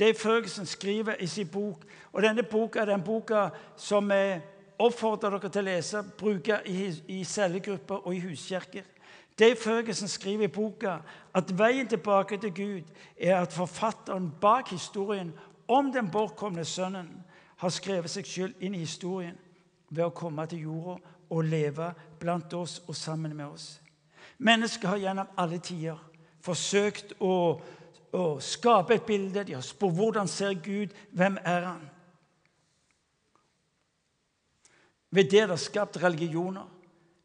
Dave 0.00 0.14
Ferguson 0.14 0.66
skriver 0.66 1.14
i 1.20 1.26
sin 1.26 1.48
bok, 1.48 1.84
og 2.12 2.22
denne 2.22 2.42
boka 2.42 2.80
er 2.80 2.84
den 2.88 3.02
boka 3.04 3.48
som 3.76 4.08
vi 4.08 4.40
oppfordrer 4.80 5.36
dere 5.36 5.50
til 5.52 5.60
å 5.60 5.68
lese, 5.68 6.02
bruke 6.18 6.56
i, 6.66 6.88
i 7.08 7.24
cellegrupper 7.24 8.06
og 8.06 8.14
i 8.16 8.22
huskirker. 8.24 8.86
Dave 9.38 9.56
Ferguson 9.56 10.08
skriver 10.08 10.44
i 10.48 10.52
boka 10.52 10.98
at 11.34 11.52
veien 11.58 11.88
tilbake 11.88 12.38
til 12.40 12.54
Gud 12.54 12.88
er 13.16 13.36
at 13.40 13.52
forfatteren 13.52 14.30
bak 14.40 14.72
historien 14.72 15.32
om 15.68 15.92
den 15.92 16.10
bortkomne 16.10 16.64
sønnen 16.64 17.12
har 17.60 17.72
skrevet 17.72 18.10
seg 18.10 18.26
selv 18.26 18.64
inn 18.64 18.74
i 18.74 18.84
historien 18.84 19.36
ved 19.90 20.04
å 20.06 20.14
komme 20.16 20.46
til 20.48 20.64
jorda 20.66 20.96
og 21.30 21.44
leve 21.44 21.92
blant 22.20 22.54
oss 22.56 22.80
og 22.86 22.96
sammen 22.96 23.36
med 23.36 23.46
oss. 23.46 23.80
Mennesker 24.38 24.88
har 24.88 25.00
gjennom 25.00 25.36
alle 25.36 25.60
tider 25.62 26.00
forsøkt 26.44 27.12
å, 27.20 27.60
å 28.12 28.40
skape 28.42 28.94
et 28.94 29.06
bilde. 29.06 29.44
De 29.44 29.54
har 29.54 29.64
spurt 29.64 29.94
hvordan 29.94 30.28
ser 30.28 30.54
Gud, 30.54 30.94
hvem 31.12 31.38
er 31.44 31.68
han? 31.68 31.84
Ved 35.10 35.30
det 35.30 35.48
det 35.50 35.58
skapt 35.58 35.98
religioner, 36.02 36.66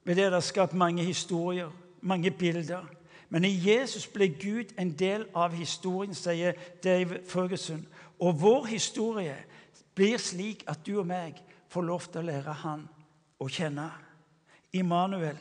ved 0.04 0.16
det 0.16 0.32
det 0.34 0.44
skapt 0.44 0.74
mange 0.74 1.04
historier 1.04 1.70
mange 2.06 2.32
bilder. 2.32 2.86
Men 3.30 3.46
i 3.46 3.72
Jesus 3.72 4.08
ble 4.08 4.28
Gud 4.28 4.74
en 4.78 4.92
del 4.94 5.26
av 5.36 5.54
historien, 5.58 6.14
sier 6.16 6.54
Dave 6.84 7.20
Ferguson. 7.28 7.82
Og 8.20 8.42
vår 8.42 8.66
historie 8.76 9.36
blir 9.96 10.22
slik 10.22 10.64
at 10.70 10.86
du 10.86 11.00
og 11.00 11.08
meg 11.10 11.42
får 11.74 11.88
lov 11.88 12.06
til 12.12 12.22
å 12.22 12.28
lære 12.30 12.54
Han 12.62 12.86
å 13.42 13.48
kjenne. 13.50 13.90
Immanuel, 14.74 15.38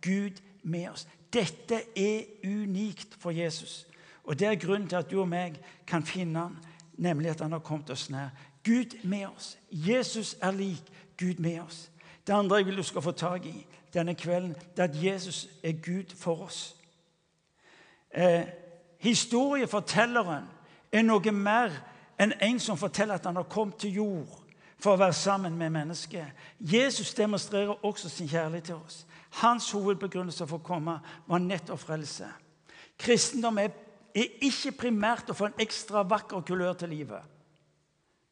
Gud 0.00 0.40
med 0.62 0.88
oss. 0.90 1.06
Dette 1.32 1.82
er 1.96 2.24
unikt 2.44 3.14
for 3.20 3.30
Jesus. 3.30 3.84
Og 4.26 4.38
Det 4.38 4.48
er 4.48 4.54
grunnen 4.54 4.88
til 4.88 4.96
at 4.96 5.10
du 5.10 5.20
og 5.20 5.28
meg 5.28 5.60
kan 5.86 6.02
finne 6.02 6.38
han, 6.38 6.56
nemlig 6.98 7.30
at 7.30 7.40
han 7.40 7.52
har 7.52 7.58
kommet 7.58 7.90
oss 7.90 8.10
nær. 8.10 8.28
Gud 8.64 9.04
med 9.04 9.26
oss. 9.26 9.58
Jesus 9.70 10.36
er 10.42 10.50
lik 10.50 10.82
Gud 11.18 11.38
med 11.38 11.60
oss. 11.60 11.90
Det 12.26 12.32
andre 12.32 12.56
jeg 12.56 12.66
vil 12.66 12.76
du 12.76 12.82
skal 12.82 13.02
få 13.02 13.10
tak 13.10 13.46
i, 13.46 13.66
denne 13.94 14.14
kvelden, 14.14 14.54
det 14.76 14.78
er 14.78 14.88
at 14.88 15.04
Jesus 15.04 15.48
er 15.62 15.72
Gud 15.72 16.16
for 16.16 16.42
oss. 16.42 16.76
Eh, 18.10 18.42
historiefortelleren 18.98 20.44
er 20.92 21.02
noe 21.02 21.32
mer 21.32 21.72
enn 22.20 22.34
en 22.42 22.60
som 22.60 22.76
forteller 22.76 23.14
at 23.14 23.26
han 23.28 23.36
har 23.36 23.48
kommet 23.48 23.78
til 23.80 24.00
jord 24.00 24.42
for 24.80 24.94
å 24.94 25.00
være 25.00 25.16
sammen 25.16 25.56
med 25.58 25.72
mennesket. 25.72 26.26
Jesus 26.60 27.14
demonstrerer 27.14 27.84
også 27.84 28.08
sin 28.08 28.28
kjærlighet 28.28 28.64
til 28.64 28.74
oss. 28.74 29.04
Hans 29.40 29.70
hovedbegrunnelse 29.70 30.46
for 30.46 30.60
å 30.60 30.66
komme 30.66 30.98
var 31.26 31.42
nettopp 31.44 31.80
frelse. 31.80 32.28
Kristendom 32.98 33.58
er, 33.60 33.72
er 34.16 34.44
ikke 34.46 34.72
primært 34.80 35.30
å 35.30 35.36
få 35.36 35.50
en 35.50 35.60
ekstra 35.60 36.02
vakker 36.08 36.44
kulør 36.46 36.78
til 36.80 36.94
livet. 36.94 37.34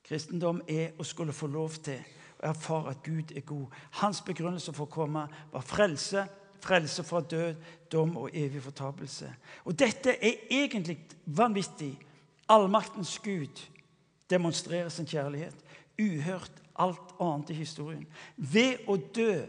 Kristendom 0.05 0.61
er 0.69 0.97
å 1.01 1.05
skulle 1.07 1.33
få 1.33 1.49
lov 1.49 1.77
til 1.85 2.01
å 2.41 2.49
erfare 2.51 2.93
at 2.93 3.05
Gud 3.05 3.33
er 3.37 3.45
god. 3.49 3.73
Hans 4.01 4.21
begrunnelse 4.25 4.73
for 4.77 4.87
å 4.87 4.93
komme 4.93 5.27
var 5.53 5.65
frelse, 5.65 6.27
frelse 6.65 7.05
fra 7.05 7.21
død, 7.21 7.61
dom 7.93 8.17
og 8.21 8.37
evig 8.37 8.63
fortapelse. 8.65 9.31
Og 9.65 9.77
Dette 9.79 10.17
er 10.17 10.45
egentlig 10.51 10.99
vanvittig. 11.25 11.95
Allmaktens 12.49 13.17
Gud 13.25 13.63
demonstrerer 14.29 14.91
sin 14.93 15.09
kjærlighet. 15.09 15.57
Uhørt 16.01 16.61
alt 16.77 17.15
annet 17.23 17.55
i 17.55 17.61
historien. 17.61 18.05
Ved 18.37 18.85
å 18.89 18.99
dø 18.99 19.45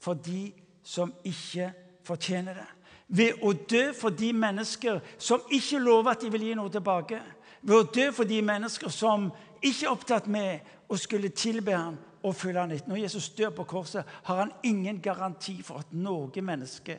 for 0.00 0.18
de 0.18 0.50
som 0.84 1.12
ikke 1.24 1.70
fortjener 2.04 2.60
det. 2.60 2.68
Ved 3.10 3.42
å 3.42 3.52
dø 3.52 3.90
for 3.96 4.14
de 4.14 4.30
mennesker 4.32 5.00
som 5.18 5.42
ikke 5.50 5.80
lover 5.82 6.12
at 6.12 6.22
de 6.22 6.30
vil 6.30 6.46
gi 6.46 6.56
noe 6.58 6.70
tilbake. 6.70 7.18
Ved 7.62 7.76
å 7.76 7.88
dø 7.90 8.10
for 8.14 8.28
de 8.28 8.38
mennesker 8.42 8.92
som 8.94 9.28
ikke 9.60 9.86
er 9.86 9.90
opptatt 9.90 10.28
med 10.30 10.70
å 10.88 10.98
skulle 10.98 11.32
tilbe 11.34 11.74
ham 11.74 11.98
og 12.22 12.36
følge 12.36 12.60
ham 12.60 12.72
etter. 12.74 12.88
Når 12.88 13.02
Jesus 13.02 13.30
dør 13.36 13.50
på 13.56 13.66
korset, 13.68 14.06
har 14.24 14.44
han 14.44 14.52
ingen 14.62 15.00
garanti 15.02 15.58
for 15.64 15.82
at 15.82 15.92
noe 15.92 16.44
menneske 16.44 16.98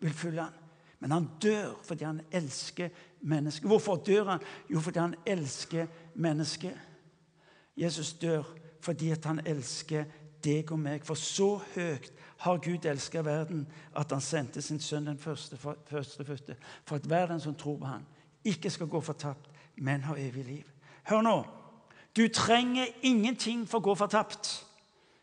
vil 0.00 0.14
følge 0.16 0.46
ham. 0.46 0.56
Men 1.00 1.14
han 1.16 1.28
dør 1.42 1.76
fordi 1.84 2.04
han 2.04 2.20
elsker 2.32 2.90
mennesket. 3.20 3.68
Hvorfor 3.68 3.96
dør 4.06 4.34
han? 4.34 4.42
Jo, 4.68 4.80
fordi 4.80 4.98
han 4.98 5.14
elsker 5.26 5.86
mennesket. 6.14 6.76
Jesus 7.76 8.12
dør 8.12 8.44
fordi 8.80 9.14
han 9.24 9.40
elsker 9.46 10.04
deg 10.44 10.72
og 10.72 10.80
meg. 10.80 11.04
For 11.04 11.16
så 11.16 11.54
høyt 11.74 12.12
har 12.40 12.56
Gud 12.56 12.84
elsket 12.84 13.24
verden 13.24 13.66
at 13.96 14.12
han 14.12 14.20
sendte 14.20 14.62
sin 14.62 14.80
sønn 14.80 15.06
den 15.06 15.18
første, 15.18 15.56
førstefødte, 15.90 16.56
for 16.84 16.96
at 16.96 17.10
verden 17.10 17.40
som 17.40 17.54
tror 17.54 17.76
på 17.78 17.84
ham, 17.84 18.06
ikke 18.44 18.70
skal 18.70 18.88
gå 18.88 19.00
fortapt, 19.00 19.50
men 19.76 20.02
har 20.02 20.16
evig 20.16 20.44
liv. 20.44 20.64
Hør 21.04 21.20
nå. 21.20 21.36
Du 22.16 22.28
trenger 22.28 22.86
ingenting 23.02 23.68
for 23.68 23.78
å 23.78 23.90
gå 23.90 23.94
fortapt. 23.94 24.48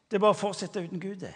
Det 0.07 0.17
er 0.17 0.23
bare 0.23 0.37
å 0.37 0.39
fortsette 0.39 0.83
uten 0.85 1.01
Gud. 1.01 1.15
det. 1.19 1.33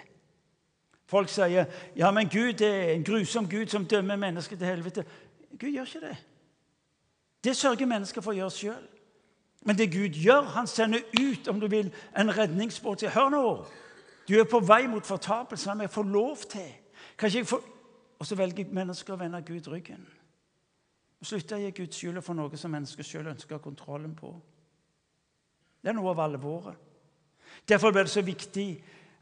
Folk 1.10 1.30
sier 1.30 1.65
ja, 1.96 2.12
men 2.12 2.30
Gud 2.30 2.62
er 2.62 2.94
en 2.94 3.04
grusom 3.04 3.50
Gud 3.50 3.67
som 3.67 3.86
dømmer 3.86 4.15
mennesker 4.15 4.58
til 4.58 4.67
helvete. 4.67 5.04
Gud 5.60 5.70
gjør 5.70 5.86
ikke 5.86 6.08
det. 6.08 6.17
Det 7.44 7.58
sørger 7.58 7.89
mennesker 7.89 8.22
for 8.22 8.32
å 8.32 8.38
gjøre 8.38 8.56
sjøl. 8.56 8.88
Men 9.65 9.78
det 9.78 9.91
Gud 9.94 10.15
gjør, 10.17 10.41
han 10.41 10.67
sender 10.67 11.02
ut 11.20 11.48
om 11.48 11.60
du 11.60 11.67
vil, 11.67 11.91
en 12.17 12.38
redningsbåt. 12.38 13.10
Hør 13.13 13.30
nå! 13.30 13.46
Du 14.32 14.38
er 14.39 14.48
på 14.48 14.62
vei 14.63 14.88
mot 14.88 15.06
fortapelse. 15.06 15.70
men 15.70 15.82
jeg 15.82 15.89
får 15.89 16.04
lov 16.04 16.38
til. 16.38 16.72
Kan 17.17 17.32
jeg 17.34 17.48
få... 17.48 17.63
Og 18.20 18.26
så 18.26 18.36
velger 18.36 18.70
mennesker 18.70 19.13
å 19.13 19.17
vende 19.17 19.41
Gud 19.41 19.67
ryggen. 19.67 20.06
Slutte 21.22 21.58
å 21.58 21.60
gi 21.60 21.72
Gud 21.72 21.94
skylda 21.94 22.22
for 22.22 22.38
noe 22.38 22.58
som 22.58 22.72
mennesker 22.72 23.04
sjøl 23.04 23.28
ønsker 23.34 23.60
kontrollen 23.62 24.13
på. 24.15 24.30
Det 25.82 25.89
er 25.89 25.98
noe 25.98 26.13
av 26.13 26.22
alvoret. 26.24 26.78
Derfor 27.67 27.91
blir 27.91 28.06
det 28.06 28.13
så 28.13 28.22
viktig 28.22 28.67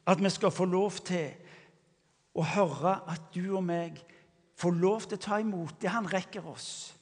at 0.05 0.21
vi 0.21 0.29
skal 0.29 0.51
få 0.51 0.67
lov 0.69 0.99
til 1.07 1.31
å 2.35 2.43
høre 2.43 2.99
at 3.09 3.31
du 3.33 3.55
og 3.55 3.63
meg 3.65 3.97
får 4.59 4.75
lov 4.77 5.07
til 5.07 5.17
å 5.17 5.23
ta 5.23 5.39
imot 5.39 5.79
det 5.81 5.89
han 5.89 6.07
rekker 6.11 6.45
oss. 6.47 6.93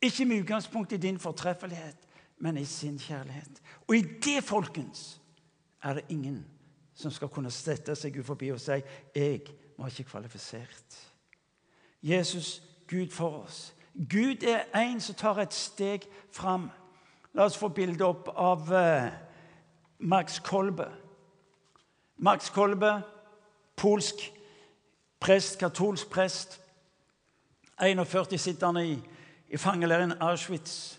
Ikke 0.00 0.28
med 0.28 0.44
utgangspunkt 0.44 0.92
i 0.92 1.00
din 1.00 1.18
fortreffelighet, 1.18 2.04
men 2.38 2.60
i 2.60 2.64
sin 2.68 2.98
kjærlighet. 3.00 3.62
Og 3.88 3.96
i 3.96 4.04
det, 4.04 4.42
folkens, 4.44 5.16
er 5.82 5.98
det 5.98 6.06
ingen 6.12 6.44
som 6.96 7.12
skal 7.12 7.28
kunne 7.28 7.52
sette 7.52 7.94
seg 7.94 8.16
ut 8.16 8.26
forbi 8.26 8.50
og 8.52 8.60
si 8.60 8.80
'Jeg 9.14 9.40
var 9.78 9.88
ikke 9.88 10.10
kvalifisert'. 10.10 11.12
Jesus, 12.02 12.62
Gud 12.88 13.10
for 13.10 13.42
oss. 13.42 13.74
Gud 14.10 14.42
er 14.42 14.64
en 14.74 15.00
som 15.00 15.14
tar 15.14 15.38
et 15.38 15.54
steg 15.54 16.06
fram. 16.32 16.70
La 17.34 17.44
oss 17.44 17.56
få 17.56 17.68
bildet 17.68 18.00
opp 18.00 18.28
av 18.36 18.72
uh, 18.72 19.10
Max 19.98 20.38
Kolbe. 20.38 20.92
Max 22.16 22.50
Kolbe, 22.50 23.02
polsk 23.76 24.14
prest, 25.20 25.58
katolsk 25.58 26.10
prest. 26.10 26.60
41 27.80 28.38
sitter 28.40 28.66
han 28.66 28.76
i, 28.76 29.02
i 29.48 29.56
fangeleiren 29.56 30.12
Auschwitz. 30.20 30.98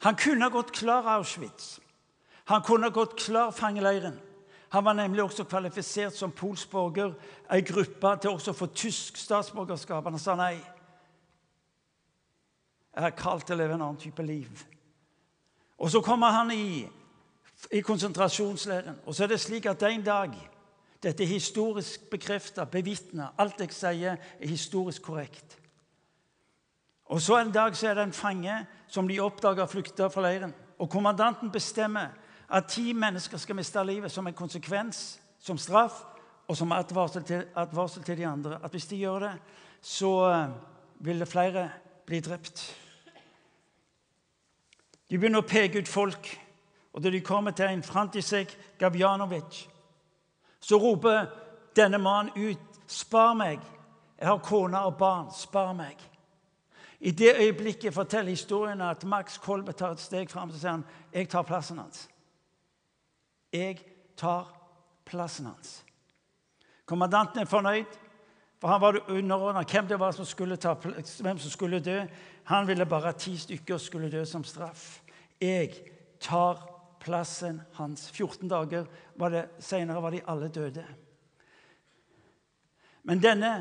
Han 0.00 0.16
kunne 0.16 0.50
gått 0.50 0.72
klar 0.72 1.08
Auschwitz. 1.16 1.80
Han 2.46 2.62
kunne 2.62 2.90
gått 2.90 3.18
klar 3.18 3.50
fangeleiren. 3.50 4.20
Han 4.68 4.84
var 4.84 4.92
nemlig 4.92 5.22
også 5.22 5.44
kvalifisert 5.44 6.14
som 6.14 6.32
polsk 6.34 6.70
borger, 6.70 7.14
ei 7.50 7.62
gruppe 7.62 8.12
til 8.20 8.34
også 8.34 8.52
å 8.52 8.58
få 8.58 8.66
tysk 8.74 9.18
statsborgerskap. 9.18 10.06
Han 10.10 10.18
sa 10.18 10.34
nei. 10.38 10.56
Jeg 12.96 13.04
er 13.04 13.16
kalt 13.18 13.46
til 13.46 13.56
å 13.56 13.60
leve 13.60 13.76
en 13.76 13.84
annen 13.86 14.00
type 14.00 14.22
liv. 14.26 14.64
Og 15.78 15.90
så 15.92 16.00
kommer 16.00 16.34
han 16.34 16.50
i, 16.54 16.86
i 17.70 17.82
konsentrasjonsleiren. 17.84 19.02
Og 19.04 19.14
så 19.14 19.26
er 19.26 19.34
det 19.34 19.40
slik 19.42 19.68
at 19.70 19.82
en 19.88 20.04
dag 20.04 20.36
Dette 21.06 21.22
er 21.22 21.28
historisk 21.28 22.06
bekrefta, 22.10 22.64
bevitna. 22.66 23.28
Alt 23.38 23.60
jeg 23.60 23.74
sier, 23.76 24.16
er 24.16 24.48
historisk 24.48 25.04
korrekt. 25.04 25.58
Og 27.12 27.20
så 27.22 27.36
En 27.36 27.52
dag 27.52 27.76
så 27.76 27.90
er 27.90 27.94
det 27.94 28.02
en 28.02 28.16
fange 28.16 28.66
som 28.88 29.08
de 29.08 29.20
oppdager 29.20 29.66
flykter 29.66 30.08
fra 30.08 30.24
leiren. 30.24 30.54
Og 30.78 30.90
Kommandanten 30.90 31.52
bestemmer 31.52 32.16
at 32.48 32.68
ti 32.68 32.92
mennesker 32.92 33.38
skal 33.38 33.56
miste 33.56 33.84
livet 33.84 34.12
som 34.12 34.26
en 34.26 34.34
konsekvens, 34.34 35.20
som 35.40 35.58
straff, 35.58 36.02
og 36.48 36.56
som 36.56 36.72
advarsel 36.72 37.24
til, 37.24 37.44
advarsel 37.56 38.02
til 38.02 38.18
de 38.18 38.26
andre, 38.26 38.58
at 38.64 38.70
hvis 38.70 38.86
de 38.86 38.96
gjør 38.96 39.18
det, 39.18 39.32
så 39.82 40.30
eh, 40.30 40.50
vil 40.98 41.20
det 41.20 41.28
flere 41.28 41.70
bli 42.06 42.20
drept. 42.20 42.62
De 45.10 45.18
begynner 45.18 45.42
å 45.42 45.48
peke 45.48 45.82
ut 45.82 45.90
folk, 45.90 46.28
og 46.92 47.02
da 47.02 47.10
de 47.10 47.20
kommer 47.20 47.50
til 47.50 47.70
en 47.70 47.82
Frantisek 47.82 48.56
Gavjanovic, 48.78 49.66
så 50.60 50.78
roper 50.78 51.26
denne 51.76 51.98
mannen 51.98 52.32
ut, 52.36 52.62
'Spar 52.86 53.34
meg! 53.34 53.60
Jeg 54.18 54.28
har 54.28 54.38
kone 54.38 54.80
og 54.80 54.96
barn. 54.96 55.26
Spar 55.34 55.72
meg!' 55.72 56.10
I 57.00 57.10
det 57.10 57.34
øyeblikket 57.36 57.94
forteller 57.94 58.30
historien 58.30 58.80
at 58.80 59.04
Max 59.04 59.38
Kolbe 59.38 59.72
tar 59.72 59.90
et 59.90 60.00
steg 60.00 60.30
fram 60.30 60.50
og 60.50 60.56
sier 60.56 60.70
han, 60.70 60.84
'Jeg 61.12 61.28
tar 61.28 61.42
plassen 61.42 61.78
hans.' 61.78 62.08
Jeg 63.52 63.78
tar 64.16 64.48
plassen 65.06 65.46
hans. 65.46 65.82
Kommandanten 66.86 67.42
er 67.42 67.50
fornøyd, 67.50 67.98
for 68.60 68.72
han 68.72 68.80
var 68.80 69.00
underordna 69.12 69.64
hvem 69.68 69.88
det 69.88 69.98
var 70.00 70.14
som 70.16 70.24
skulle, 70.24 70.56
ta, 70.56 70.74
hvem 70.74 71.38
som 71.38 71.50
skulle 71.50 71.80
dø. 71.80 71.98
Han 72.50 72.66
ville 72.68 72.86
bare 72.86 73.12
ti 73.18 73.36
stykker 73.38 73.78
skulle 73.78 74.10
dø 74.10 74.24
som 74.24 74.44
straff. 74.44 75.00
Jeg 75.40 75.74
tar 76.20 76.62
plassen 77.02 77.60
hans. 77.76 78.08
14 78.10 78.48
dager 78.48 78.86
var 79.16 79.36
senere 79.58 80.02
var 80.02 80.14
de 80.14 80.24
alle 80.26 80.48
døde. 80.48 80.84
Men 83.06 83.22
denne 83.22 83.52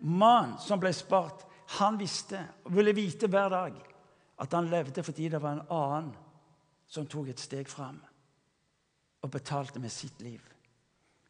mannen 0.00 0.56
som 0.62 0.80
ble 0.80 0.92
spart, 0.96 1.44
han 1.80 1.98
visste 1.98 2.38
og 2.64 2.76
ville 2.76 2.94
vite 2.94 3.26
hver 3.26 3.50
dag 3.50 3.74
at 4.38 4.52
han 4.54 4.68
levde 4.70 5.02
fordi 5.02 5.28
det 5.32 5.40
var 5.42 5.56
en 5.56 5.66
annen 5.72 6.12
som 6.86 7.08
tok 7.10 7.32
et 7.32 7.42
steg 7.42 7.66
fram 7.68 7.98
og 9.26 9.30
betalte 9.30 9.80
med 9.82 9.90
sitt 9.90 10.22
liv. 10.22 10.40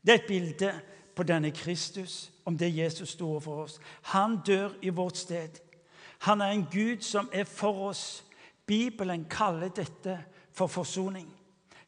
Det 0.05 0.13
er 0.13 0.19
et 0.19 0.29
bilde 0.29 0.73
på 1.17 1.23
denne 1.23 1.51
Kristus, 1.51 2.33
om 2.45 2.59
det 2.59 2.77
Jesus 2.77 3.17
sto 3.17 3.41
for 3.41 3.63
oss. 3.63 3.81
Han 4.13 4.39
dør 4.47 4.77
i 4.83 4.89
vårt 4.89 5.17
sted. 5.17 5.49
Han 6.19 6.41
er 6.41 6.53
en 6.53 6.67
Gud 6.73 7.01
som 7.01 7.31
er 7.33 7.45
for 7.45 7.89
oss. 7.89 8.25
Bibelen 8.67 9.25
kaller 9.31 9.69
dette 9.69 10.19
for 10.53 10.67
forsoning. 10.67 11.29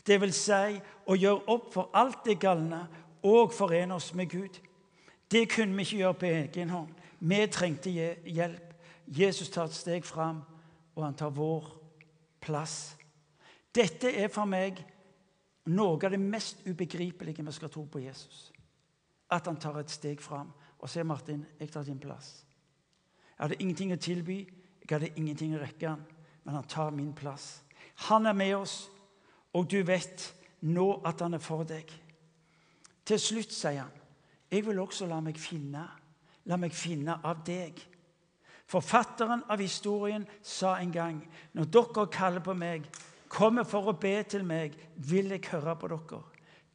Det 0.07 0.21
vil 0.21 0.33
si 0.33 0.81
å 1.07 1.15
gjøre 1.15 1.53
opp 1.53 1.73
for 1.75 1.91
alt 1.93 2.25
det 2.25 2.39
galne 2.41 2.87
og 3.23 3.53
forene 3.53 3.95
oss 3.95 4.15
med 4.15 4.31
Gud. 4.33 4.59
Det 5.31 5.45
kunne 5.53 5.77
vi 5.77 5.85
ikke 5.85 5.97
gjøre 5.97 6.15
på 6.15 6.27
egen 6.33 6.71
hånd. 6.71 6.95
Vi 7.21 7.47
trengte 7.53 7.91
hjelp. 7.91 8.65
Jesus 9.07 9.51
tar 9.51 9.69
et 9.69 9.77
steg 9.77 10.05
fram, 10.05 10.41
og 10.97 11.05
han 11.05 11.15
tar 11.17 11.31
vår 11.37 11.69
plass. 12.41 12.97
Dette 13.75 14.11
er 14.17 14.29
for 14.33 14.49
meg 14.49 14.81
noe 15.69 15.99
av 16.05 16.11
det 16.11 16.21
mest 16.21 16.65
ubegripelige 16.67 17.45
vi 17.45 17.53
skal 17.53 17.71
tro 17.71 17.85
på 17.85 18.01
Jesus. 18.03 18.53
At 19.31 19.47
han 19.47 19.57
tar 19.61 19.79
et 19.81 19.91
steg 19.91 20.21
fram 20.21 20.53
og 20.79 20.89
sier, 20.89 21.05
'Martin, 21.05 21.47
jeg 21.61 21.71
tar 21.71 21.83
din 21.83 21.99
plass.' 21.99 22.45
Jeg 23.39 23.45
hadde 23.45 23.63
ingenting 23.63 23.93
å 23.93 23.97
tilby, 23.97 24.39
jeg 24.81 24.91
hadde 24.91 25.17
ingenting 25.17 25.55
å 25.55 25.61
rekke 25.61 25.89
han, 25.89 26.05
men 26.45 26.55
han 26.55 26.65
tar 26.65 26.91
min 26.91 27.13
plass. 27.13 27.63
Han 27.95 28.27
er 28.27 28.33
med 28.33 28.55
oss, 28.57 28.91
og 29.53 29.71
du 29.71 29.83
vet 29.83 30.35
nå 30.61 31.03
at 31.05 31.21
han 31.21 31.35
er 31.35 31.39
for 31.39 31.63
deg. 31.65 31.93
Til 33.05 33.19
slutt 33.19 33.53
sier 33.53 33.81
han, 33.81 33.91
'Jeg 34.51 34.67
vil 34.67 34.79
også 34.79 35.07
la 35.07 35.21
meg 35.21 35.37
finne, 35.37 35.89
la 36.45 36.57
meg 36.57 36.73
finne 36.73 37.21
av 37.25 37.45
deg.' 37.45 37.87
Forfatteren 38.67 39.43
av 39.49 39.59
historien 39.59 40.27
sa 40.43 40.77
en 40.77 40.93
gang, 40.93 41.29
'Når 41.55 41.65
dere 41.65 42.07
kaller 42.07 42.41
på 42.41 42.55
meg, 42.55 42.89
kommer 43.29 43.65
for 43.69 43.91
å 43.91 43.97
be 43.99 44.17
til 44.29 44.45
meg, 44.47 44.75
vil 44.97 45.33
jeg 45.35 45.47
høre 45.53 45.77
på 45.79 45.91
dere. 45.93 46.21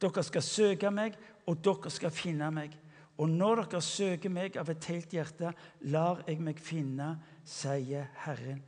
Dere 0.00 0.24
skal 0.26 0.44
søke 0.44 0.90
meg, 0.94 1.18
og 1.48 1.60
dere 1.64 1.92
skal 1.92 2.14
finne 2.14 2.50
meg. 2.54 2.74
Og 3.18 3.30
når 3.30 3.64
dere 3.64 3.82
søker 3.84 4.32
meg 4.32 4.58
av 4.58 4.70
et 4.72 4.88
helt 4.90 5.12
hjerte, 5.14 5.52
lar 5.92 6.24
jeg 6.26 6.40
meg 6.42 6.58
finne, 6.62 7.14
sier 7.46 8.10
Herren. 8.24 8.62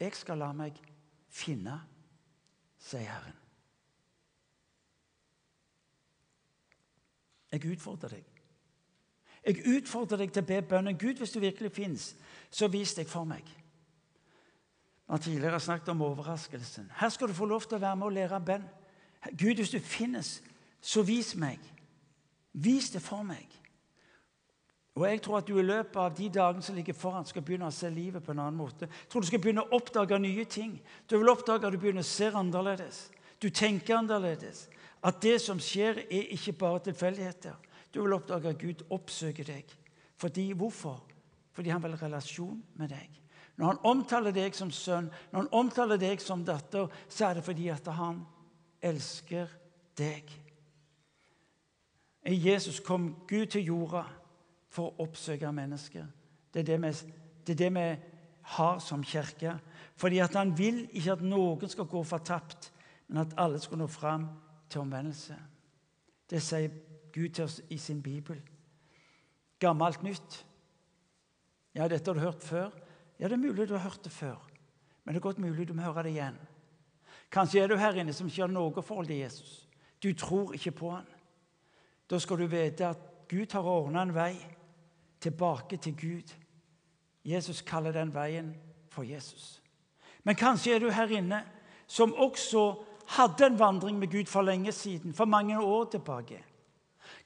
Jeg 0.00 0.16
skal 0.18 0.42
la 0.42 0.50
meg 0.56 0.78
finne, 1.30 1.76
sier 2.82 3.06
Herren. 3.06 3.38
Jeg 7.52 7.66
utfordrer 7.68 8.16
deg. 8.16 8.28
Jeg 9.42 9.66
utfordrer 9.76 10.22
deg 10.22 10.30
til 10.32 10.42
å 10.42 10.48
be 10.48 10.60
bønnen. 10.64 10.96
Gud, 10.96 11.18
hvis 11.20 11.34
du 11.34 11.40
virkelig 11.42 11.74
fins, 11.76 12.12
så 12.50 12.70
vis 12.72 12.94
deg 12.96 13.10
for 13.10 13.28
meg 13.28 13.44
har 15.12 15.18
tidligere 15.18 15.60
snakket 15.60 15.88
om 15.88 16.02
overraskelsen. 16.02 16.90
Her 16.96 17.08
skal 17.08 17.28
du 17.28 17.34
få 17.36 17.44
lov 17.44 17.66
til 17.66 17.76
å 17.76 17.82
være 17.82 17.96
med 18.00 18.06
og 18.06 18.14
lære 18.16 18.38
bønn. 18.40 18.62
Gud, 19.36 19.58
hvis 19.60 19.70
du 19.74 19.78
finnes, 19.78 20.38
så 20.80 21.02
vis 21.04 21.34
meg. 21.36 21.60
Vis 22.52 22.88
det 22.90 23.02
for 23.04 23.22
meg. 23.22 23.44
Og 24.94 25.04
Jeg 25.10 25.22
tror 25.22 25.38
at 25.38 25.48
du 25.48 25.58
i 25.58 25.64
løpet 25.64 25.96
av 26.00 26.16
de 26.16 26.30
dagene 26.32 26.64
som 26.64 26.76
ligger 26.76 26.96
foran, 26.96 27.28
skal 27.28 27.44
begynne 27.44 27.68
å 27.68 27.76
se 27.76 27.90
livet 27.92 28.24
på 28.24 28.32
en 28.32 28.40
annen 28.40 28.56
måte. 28.56 28.88
Jeg 28.88 29.12
tror 29.12 29.20
Du 29.20 29.28
skal 29.28 29.40
begynne 29.44 29.66
å 29.66 29.76
oppdage 29.76 30.18
nye 30.18 30.44
ting. 30.44 30.80
Du 31.06 31.18
vil 31.18 31.28
oppdage 31.28 31.66
at 31.66 31.72
du 31.72 31.78
begynner 31.78 32.04
å 32.04 32.08
se 32.08 32.32
annerledes. 32.32 33.10
Du 33.40 33.50
tenker 33.50 33.96
annerledes. 34.00 34.68
At 35.04 35.20
det 35.20 35.40
som 35.44 35.60
skjer, 35.60 36.06
er 36.08 36.32
ikke 36.32 36.56
bare 36.56 36.86
tilfeldigheter. 36.88 37.56
Du 37.92 38.00
vil 38.02 38.16
oppdage 38.16 38.48
at 38.48 38.58
Gud 38.58 38.84
oppsøker 38.88 39.44
deg. 39.44 39.76
Fordi, 40.16 40.52
Hvorfor? 40.52 41.02
Fordi 41.52 41.68
han 41.68 41.82
vil 41.82 41.96
ha 41.96 42.06
relasjon 42.06 42.62
med 42.80 42.88
deg. 42.88 43.21
Når 43.56 43.66
han 43.66 43.82
omtaler 43.84 44.34
deg 44.34 44.54
som 44.56 44.70
sønn, 44.72 45.10
når 45.30 45.44
han 45.44 45.50
omtaler 45.60 46.00
deg 46.00 46.22
som 46.24 46.44
datter, 46.44 46.88
så 47.08 47.28
er 47.28 47.38
det 47.38 47.44
fordi 47.46 47.68
at 47.72 47.90
han 47.94 48.22
elsker 48.82 49.50
deg. 49.98 50.30
I 52.26 52.34
Jesus 52.38 52.80
kom 52.80 53.10
Gud 53.28 53.50
til 53.52 53.66
jorda 53.66 54.04
for 54.72 54.88
å 54.88 55.06
oppsøke 55.06 55.50
mennesker. 55.52 56.06
Det 56.52 56.62
er 56.62 56.68
det 56.70 56.78
vi, 56.82 56.92
det 57.46 57.54
er 57.54 57.60
det 57.64 57.72
vi 57.76 57.86
har 58.56 58.78
som 58.80 59.02
kirke. 59.04 59.56
Fordi 59.96 60.20
at 60.22 60.36
han 60.38 60.54
vil 60.58 60.84
ikke 60.90 61.16
at 61.16 61.24
noen 61.26 61.70
skal 61.70 61.90
gå 61.90 62.02
fortapt, 62.06 62.70
men 63.08 63.24
at 63.24 63.34
alle 63.40 63.60
skal 63.60 63.82
nå 63.82 63.88
fram 63.90 64.28
til 64.70 64.84
omvendelse. 64.84 65.36
Det 66.30 66.40
sier 66.42 66.72
Gud 67.12 67.34
til 67.34 67.44
oss 67.44 67.60
i 67.68 67.76
sin 67.78 68.00
bibel. 68.02 68.38
Gammelt 69.60 70.02
nytt. 70.02 70.38
Ja, 71.74 71.88
dette 71.88 72.08
har 72.08 72.16
du 72.16 72.24
hørt 72.24 72.42
før. 72.44 72.72
Ja, 73.18 73.28
det 73.28 73.36
er 73.36 73.42
mulig 73.42 73.68
du 73.68 73.76
har 73.76 73.88
hørt 73.88 74.04
det 74.04 74.12
før, 74.12 74.38
men 75.04 75.14
det 75.14 75.20
er 75.20 75.28
godt 75.28 75.38
mulig 75.38 75.68
du 75.68 75.74
må 75.74 75.82
høre 75.82 76.02
det 76.02 76.14
igjen. 76.16 76.38
Kanskje 77.32 77.62
er 77.62 77.68
du 77.68 77.76
her 77.76 77.96
inne 77.96 78.12
som 78.12 78.28
ikke 78.28 78.42
har 78.42 78.52
noe 78.52 78.82
forhold 78.82 79.06
til 79.08 79.22
Jesus. 79.22 79.68
Du 80.02 80.12
tror 80.18 80.52
ikke 80.52 80.74
på 80.76 80.90
han. 80.90 81.06
Da 82.10 82.18
skal 82.18 82.38
du 82.38 82.46
vite 82.46 82.86
at 82.86 83.08
Gud 83.30 83.52
har 83.52 83.68
ordna 83.68 84.02
en 84.02 84.14
vei 84.14 84.34
tilbake 85.20 85.76
til 85.76 85.96
Gud. 85.96 86.34
Jesus 87.24 87.62
kaller 87.62 87.92
den 87.92 88.12
veien 88.14 88.52
for 88.90 89.06
Jesus. 89.06 89.62
Men 90.24 90.36
kanskje 90.36 90.74
er 90.74 90.82
du 90.82 90.90
her 90.90 91.08
inne 91.14 91.42
som 91.86 92.14
også 92.14 92.74
hadde 93.16 93.46
en 93.46 93.58
vandring 93.58 93.98
med 93.98 94.10
Gud 94.10 94.26
for 94.26 94.42
lenge 94.42 94.72
siden, 94.72 95.14
for 95.14 95.24
mange 95.24 95.60
år 95.60 95.84
tilbake. 95.84 96.42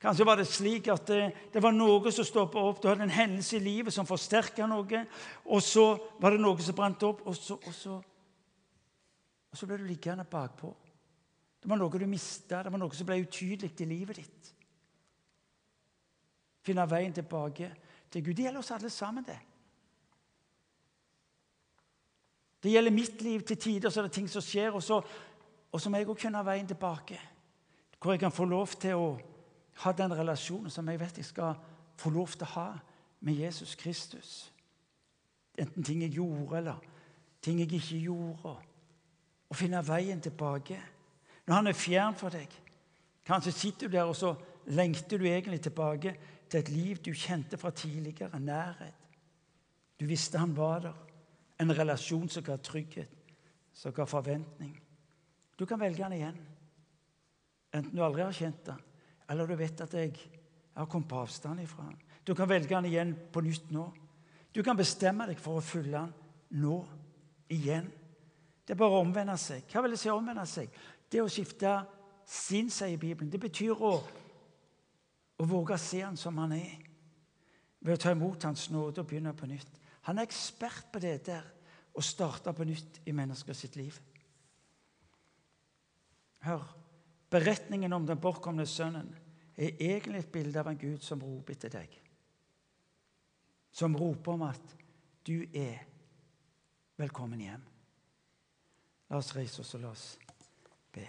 Kanskje 0.00 0.26
var 0.28 0.36
det 0.36 0.46
slik 0.48 0.88
at 0.92 1.06
det, 1.08 1.20
det 1.52 1.62
var 1.62 1.72
noe 1.72 2.12
som 2.12 2.26
stoppa 2.26 2.60
opp. 2.60 2.82
Du 2.82 2.88
hadde 2.90 3.06
en 3.06 3.14
hendelse 3.16 3.56
i 3.56 3.64
livet 3.64 3.94
som 3.94 4.08
forsterka 4.08 4.66
noe. 4.68 5.04
Og 5.48 5.62
så 5.64 5.86
var 6.20 6.34
det 6.34 6.42
noe 6.42 6.60
som 6.62 6.76
brant 6.76 7.06
opp, 7.08 7.22
og 7.24 7.36
så, 7.36 7.56
og 7.56 7.74
så, 7.74 7.96
og 9.50 9.60
så 9.60 9.68
ble 9.68 9.80
du 9.80 9.86
liggende 9.88 10.26
bakpå. 10.28 10.74
Det 11.62 11.70
var 11.70 11.80
noe 11.80 11.98
du 11.98 12.06
mista, 12.06 12.60
det 12.62 12.70
var 12.72 12.78
noe 12.82 12.94
som 12.94 13.08
ble 13.08 13.22
utydelig 13.24 13.72
i 13.72 13.88
livet 13.88 14.20
ditt. 14.20 14.50
Finne 16.66 16.84
veien 16.90 17.14
tilbake 17.14 17.70
til 18.10 18.24
Gud. 18.24 18.34
Det 18.36 18.44
gjelder 18.46 18.60
oss 18.60 18.74
alle 18.76 18.90
sammen, 18.90 19.24
det. 19.24 19.38
Det 22.62 22.72
gjelder 22.72 22.94
mitt 22.94 23.22
liv 23.22 23.42
til 23.46 23.56
tider, 23.56 23.90
så 23.90 24.00
er 24.00 24.08
det 24.08 24.16
ting 24.16 24.28
som 24.28 24.44
skjer, 24.44 24.74
og 24.74 24.82
så, 24.82 25.00
og 25.72 25.80
så 25.80 25.90
må 25.90 26.00
jeg 26.00 26.08
òg 26.10 26.20
finne 26.20 26.44
veien 26.44 26.68
tilbake. 26.68 27.18
Hvor 27.96 28.12
jeg 28.12 28.20
kan 28.20 28.34
få 28.34 28.44
lov 28.44 28.76
til 28.80 28.98
å 28.98 29.08
ha 29.82 29.92
den 29.92 30.14
relasjonen 30.16 30.72
som 30.72 30.88
jeg 30.88 31.00
vet 31.00 31.18
jeg 31.20 31.28
skal 31.28 31.56
få 31.96 32.10
lov 32.10 32.32
til 32.34 32.46
å 32.46 32.52
ha 32.54 32.68
med 33.20 33.40
Jesus 33.40 33.74
Kristus. 33.74 34.52
Enten 35.58 35.84
ting 35.84 36.02
jeg 36.02 36.16
gjorde, 36.16 36.58
eller 36.58 36.80
ting 37.42 37.60
jeg 37.60 37.72
ikke 37.72 38.00
gjorde. 38.00 38.56
Å 39.46 39.56
finne 39.56 39.82
veien 39.86 40.20
tilbake. 40.20 40.78
Når 41.46 41.54
han 41.54 41.70
er 41.70 41.78
fjern 41.78 42.16
for 42.18 42.34
deg, 42.34 42.50
kanskje 43.26 43.54
sitter 43.54 43.88
du 43.88 43.96
der 43.96 44.08
og 44.10 44.16
så 44.18 44.34
lengter 44.66 45.18
du 45.18 45.26
egentlig 45.28 45.60
tilbake 45.62 46.16
til 46.50 46.60
et 46.60 46.70
liv 46.72 47.02
du 47.02 47.12
kjente 47.14 47.58
fra 47.58 47.70
tidligere. 47.70 48.40
Nærhet. 48.40 49.06
Du 50.00 50.06
visste 50.06 50.38
han 50.38 50.56
var 50.56 50.80
der. 50.88 50.96
En 51.60 51.72
relasjon 51.72 52.28
som 52.28 52.44
ga 52.44 52.58
trygghet, 52.60 53.12
som 53.72 53.94
ga 53.96 54.04
forventning. 54.04 54.74
Du 55.56 55.64
kan 55.64 55.80
velge 55.80 56.02
han 56.02 56.12
igjen. 56.12 56.36
Enten 57.72 57.96
du 57.96 58.02
aldri 58.04 58.22
har 58.22 58.36
kjent 58.36 58.68
han, 58.68 58.82
eller 59.28 59.48
du 59.48 59.56
vet 59.58 59.80
at 59.82 59.94
jeg 59.94 60.12
har 60.76 60.88
kommet 60.90 61.08
på 61.10 61.20
avstand 61.20 61.62
ifra 61.62 61.88
han. 61.88 61.96
Du 62.26 62.34
kan 62.34 62.48
velge 62.48 62.74
han 62.74 62.86
igjen 62.86 63.14
på 63.32 63.42
nytt 63.44 63.70
nå. 63.74 63.86
Du 64.54 64.62
kan 64.64 64.76
bestemme 64.78 65.26
deg 65.28 65.40
for 65.42 65.58
å 65.58 65.64
følge 65.64 65.98
han 65.98 66.12
nå 66.56 66.78
igjen. 67.52 67.88
Det 68.66 68.74
er 68.74 68.80
bare 68.80 68.98
å 68.98 69.04
omvende 69.04 69.36
seg. 69.38 69.66
Hva 69.70 69.84
vil 69.84 69.94
det 69.94 70.00
si 70.00 70.10
å 70.10 70.16
omvende 70.18 70.46
seg? 70.50 70.72
Det 71.10 71.22
å 71.22 71.30
skifte 71.30 71.78
sinn, 72.26 72.70
sier 72.72 72.98
Bibelen. 72.98 73.30
Det 73.30 73.40
betyr 73.40 73.78
å, 73.78 73.92
å 75.38 75.46
våge 75.46 75.76
å 75.76 75.80
se 75.80 76.02
han 76.02 76.18
som 76.18 76.38
han 76.42 76.56
er, 76.56 76.72
ved 77.78 77.94
å 77.94 78.02
ta 78.02 78.14
imot 78.16 78.48
hans 78.48 78.66
nåde 78.74 79.02
og 79.02 79.10
begynne 79.10 79.34
på 79.36 79.46
nytt. 79.46 79.78
Han 80.08 80.18
er 80.18 80.26
ekspert 80.26 80.88
på 80.90 81.02
det 81.02 81.20
der 81.28 81.46
å 81.96 82.02
starte 82.02 82.52
på 82.54 82.66
nytt 82.66 83.00
i 83.06 83.14
mennesker 83.14 83.54
sitt 83.56 83.76
liv. 83.78 83.94
Hør, 86.46 86.66
beretningen 87.30 87.92
om 87.92 88.06
den 88.06 88.20
bortkomne 88.20 88.66
sønnen 88.66 89.08
er 89.56 89.72
egentlig 89.80 90.22
et 90.22 90.32
bilde 90.32 90.60
av 90.60 90.70
en 90.70 90.78
Gud 90.78 91.02
som 91.04 91.22
roper 91.22 91.58
til 91.60 91.72
deg. 91.72 91.96
Som 93.72 93.96
roper 93.96 94.36
om 94.36 94.46
at 94.48 94.76
du 95.26 95.40
er 95.52 95.82
velkommen 96.96 97.42
hjem. 97.42 97.64
La 99.10 99.20
oss 99.20 99.34
reise 99.36 99.62
oss 99.62 99.74
og 99.78 99.84
la 99.84 99.92
oss 99.92 100.08
be. 100.94 101.06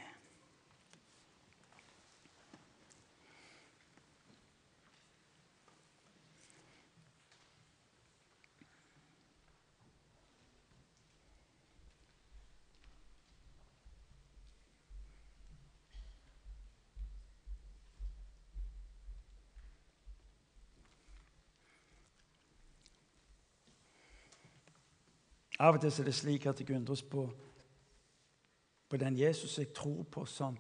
Av 25.60 25.74
og 25.74 25.82
til 25.82 25.90
er 25.90 26.10
det 26.10 26.16
slik 26.16 26.46
at 26.46 26.60
jeg 26.62 26.76
undres 26.76 27.02
på, 27.02 27.24
på 28.90 28.98
den 29.02 29.18
Jesus 29.18 29.58
jeg 29.58 29.74
tror 29.74 30.04
på, 30.12 30.26
som, 30.30 30.58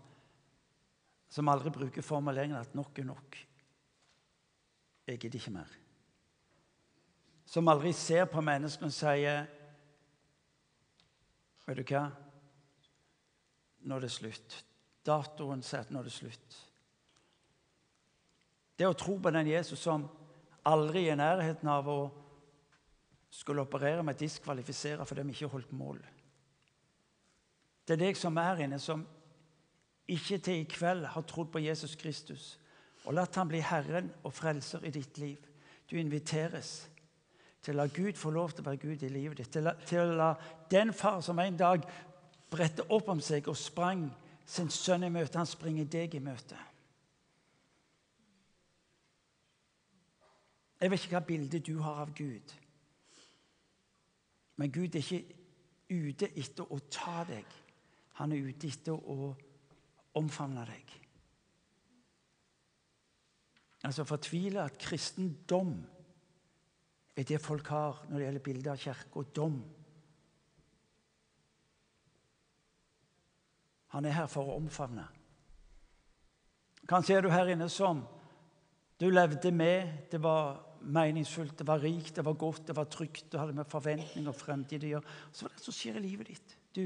som 1.30 1.50
aldri 1.54 1.74
bruker 1.74 2.06
formuleringen 2.06 2.58
at 2.58 2.74
nok 2.76 3.00
er 3.00 3.10
nok. 3.12 3.38
Jeg 5.08 5.20
gidder 5.20 5.40
ikke 5.40 5.54
mer. 5.56 5.76
Som 7.48 7.70
aldri 7.72 7.94
ser 7.96 8.26
på 8.28 8.42
menneskene 8.44 8.92
og 8.92 8.98
sier 8.98 9.46
Vet 11.68 11.82
du 11.82 11.84
hva? 11.84 12.06
Nå 13.84 13.96
er 13.98 14.04
det 14.06 14.12
slutt. 14.12 14.54
Datoen 15.04 15.60
sier 15.64 15.84
at 15.84 15.90
nå 15.92 16.00
er 16.00 16.08
det 16.08 16.14
slutt. 16.16 16.60
Det 18.80 18.88
å 18.88 18.96
tro 18.96 19.18
på 19.20 19.34
den 19.36 19.50
Jesus 19.50 19.82
som 19.84 20.06
aldri 20.68 21.08
er 21.08 21.18
i 21.18 21.20
nærheten 21.20 21.68
av 21.72 21.90
å 21.92 22.00
skulle 23.30 23.62
operere 23.62 24.04
med 24.04 24.20
diskvalifisere 24.20 25.06
fordi 25.06 25.26
vi 25.28 25.36
ikke 25.36 25.52
holdt 25.52 25.74
mål. 25.74 26.00
Det 27.88 27.96
er 27.96 28.04
deg 28.04 28.18
som 28.20 28.38
er 28.38 28.64
inne, 28.66 28.80
som 28.80 29.06
ikke 30.08 30.38
til 30.44 30.62
i 30.62 30.68
kveld 30.70 31.06
har 31.06 31.28
trodd 31.28 31.52
på 31.52 31.64
Jesus 31.64 31.96
Kristus 31.96 32.58
og 33.08 33.16
latt 33.16 33.36
ham 33.40 33.48
bli 33.48 33.62
Herren 33.64 34.10
og 34.28 34.34
frelser 34.36 34.84
i 34.84 34.92
ditt 34.92 35.18
liv. 35.18 35.40
Du 35.88 35.96
inviteres 35.96 36.90
til 37.64 37.76
å 37.76 37.82
la 37.82 37.88
Gud 37.92 38.20
få 38.20 38.32
lov 38.36 38.52
til 38.52 38.64
å 38.64 38.70
være 38.70 38.82
Gud 38.82 39.04
i 39.04 39.12
livet 39.12 39.40
ditt. 39.40 39.52
Til, 39.52 39.70
til 39.88 40.04
å 40.04 40.18
la 40.20 40.34
den 40.72 40.92
far 40.94 41.22
som 41.24 41.40
en 41.40 41.60
dag 41.60 41.88
bredte 42.52 42.86
opp 42.92 43.10
om 43.12 43.22
seg 43.24 43.48
og 43.48 43.60
sprang 43.60 44.08
sin 44.48 44.70
sønn 44.72 45.04
i 45.08 45.12
møte, 45.12 45.40
han 45.40 45.48
springer 45.48 45.88
deg 45.92 46.16
i 46.16 46.24
møte. 46.24 46.60
Jeg 50.78 50.92
vet 50.92 51.04
ikke 51.04 51.18
hva 51.18 51.26
bildet 51.26 51.66
du 51.66 51.80
har 51.82 52.04
av 52.04 52.14
Gud. 52.16 52.54
Men 54.58 54.72
Gud 54.74 54.96
er 54.96 55.04
ikke 55.04 55.24
ute 55.94 56.30
etter 56.38 56.72
å 56.74 56.80
ta 56.92 57.22
deg. 57.30 57.46
Han 58.18 58.34
er 58.34 58.50
ute 58.50 58.70
etter 58.70 58.98
å 58.98 59.32
omfavne 60.18 60.66
deg. 60.66 60.96
Altså 63.86 64.08
fortvile 64.10 64.64
at 64.66 64.80
kristendom 64.82 65.76
er 67.18 67.26
det 67.26 67.40
folk 67.42 67.70
har 67.74 68.02
når 68.10 68.18
det 68.18 68.26
gjelder 68.26 68.46
bilder 68.46 68.72
av 68.74 68.82
kirke 68.82 69.22
og 69.22 69.30
dom. 69.36 69.60
Han 73.94 74.06
er 74.06 74.18
her 74.18 74.28
for 74.30 74.50
å 74.50 74.58
omfavne. 74.60 75.06
Kanskje 76.88 77.18
er 77.18 77.26
du 77.26 77.32
her 77.32 77.50
inne 77.54 77.70
som 77.72 78.04
du 79.00 79.10
levde 79.10 79.52
med. 79.52 80.10
Det 80.12 80.20
var 80.24 80.67
meningsfullt, 80.94 81.58
det 81.60 81.68
var 81.68 81.82
rikt, 81.84 82.16
det 82.16 82.26
var 82.26 82.38
godt, 82.40 82.68
det 82.68 82.76
var 82.78 82.88
trygt, 82.92 83.32
du 83.32 83.38
hadde 83.38 83.56
med 83.58 83.68
forventninger 83.70 84.32
og 84.32 84.40
fremtid 84.40 84.86
å 84.88 84.92
gjøre. 84.96 85.16
Så 85.32 85.46
var 85.46 85.56
det 85.56 85.64
som 85.66 85.76
skjer 85.76 86.00
i 86.00 86.04
livet 86.06 86.32
ditt. 86.32 86.58
Du 86.76 86.86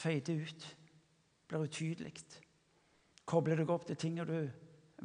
feider 0.00 0.40
ut, 0.46 0.66
blir 1.50 1.66
utydelig. 1.66 2.14
Kobler 3.28 3.60
deg 3.60 3.70
opp 3.70 3.86
til 3.88 3.98
ting 4.00 4.18
og 4.22 4.30
du 4.30 4.40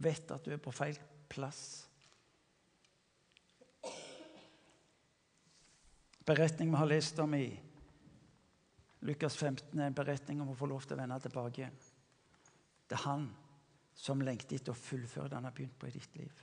vet 0.01 0.31
at 0.33 0.45
du 0.45 0.53
er 0.55 0.61
på 0.61 0.73
feil 0.75 0.97
plass. 1.29 1.85
Beretning 6.25 6.71
vi 6.71 6.79
har 6.81 6.89
lest 6.89 7.19
om 7.21 7.35
i 7.37 7.45
Lukas 9.05 9.35
15, 9.37 9.77
er 9.77 9.91
en 9.91 9.97
beretning 9.97 10.39
om 10.41 10.49
å 10.49 10.57
få 10.57 10.65
lov 10.69 10.87
til 10.87 10.95
å 10.95 11.03
vende 11.03 11.19
tilbake 11.21 11.61
igjen. 11.61 11.75
Det 12.89 12.97
er 12.97 13.05
han 13.05 13.27
som 13.95 14.21
lengter 14.25 14.57
etter 14.57 14.73
å 14.73 14.79
fullføre 14.79 15.29
det 15.29 15.37
han 15.37 15.45
har 15.45 15.53
begynt 15.53 15.77
på 15.77 15.89
i 15.89 15.93
ditt 15.93 16.17
liv. 16.17 16.33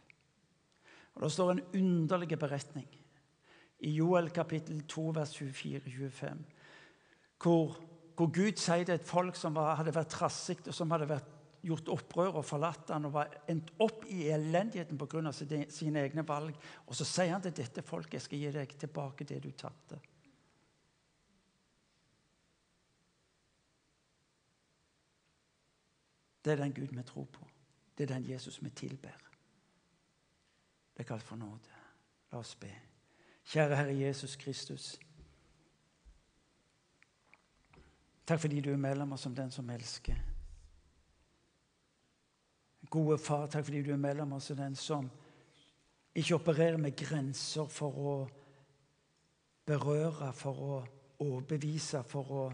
Og 1.14 1.22
Det 1.22 1.32
står 1.32 1.50
en 1.50 1.64
underlig 1.74 2.38
beretning 2.38 2.88
i 3.82 3.90
Joel 3.96 4.30
kapittel 4.30 4.84
2, 4.88 5.04
vers 5.14 5.34
24-25, 5.42 6.42
hvor, 7.42 7.76
hvor, 8.16 8.30
Gud 8.30 8.56
sier 8.56 8.84
til 8.86 8.94
et 8.94 9.06
folk 9.06 9.36
som 9.36 9.56
var, 9.58 9.74
hadde 9.80 9.94
vært 9.94 10.12
trassig, 10.14 10.60
og 10.66 10.74
som 10.74 10.94
hadde 10.94 11.10
vært, 11.10 11.38
gjort 11.62 11.92
opprør 11.94 12.40
og 12.40 12.46
forlatt 12.46 12.88
han 12.90 13.04
og 13.06 13.12
var 13.14 13.34
endt 13.50 13.68
opp 13.84 14.00
i 14.10 14.24
elendigheten 14.34 14.98
pga. 14.98 15.30
sine 15.30 16.00
egne 16.02 16.24
valg. 16.26 16.56
Og 16.86 16.96
så 16.98 17.06
sier 17.06 17.30
han 17.30 17.42
til 17.44 17.54
dette 17.54 17.84
folket 17.86 18.18
jeg 18.18 18.24
skal 18.24 18.42
gi 18.42 18.50
deg 18.56 18.72
tilbake 18.82 19.26
det 19.30 19.38
du 19.44 19.50
tapte. 19.54 20.00
Det 26.42 26.52
er 26.52 26.64
den 26.64 26.74
Gud 26.74 26.90
vi 26.90 27.02
tror 27.06 27.30
på. 27.30 27.46
Det 27.94 28.10
er 28.10 28.14
den 28.16 28.30
Jesus 28.32 28.58
vi 28.62 28.70
tilber. 28.70 29.31
Det 30.96 31.04
er 31.04 31.08
kalt 31.08 31.22
for 31.26 31.36
nåde. 31.36 31.80
La 32.32 32.38
oss 32.38 32.54
be. 32.56 32.70
Kjære 33.44 33.76
Herre 33.76 33.96
Jesus 33.96 34.36
Kristus. 34.36 34.98
Takk 38.26 38.40
fordi 38.40 38.60
du 38.60 38.70
er 38.72 38.80
mellom 38.80 39.12
oss 39.12 39.26
som 39.26 39.34
den 39.34 39.50
som 39.50 39.70
elsker. 39.70 40.16
Gode 42.90 43.18
far, 43.18 43.46
takk 43.46 43.64
fordi 43.64 43.82
du 43.82 43.92
er 43.92 44.00
mellom 44.00 44.32
oss 44.32 44.50
som 44.52 44.56
den 44.56 44.76
som 44.76 45.10
ikke 46.14 46.34
opererer 46.34 46.76
med 46.76 46.96
grenser 46.96 47.66
for 47.72 47.96
å 47.96 48.14
berøre, 49.66 50.32
for 50.36 50.60
å 50.60 50.78
overbevise, 51.24 52.02
for 52.04 52.32
å 52.36 52.44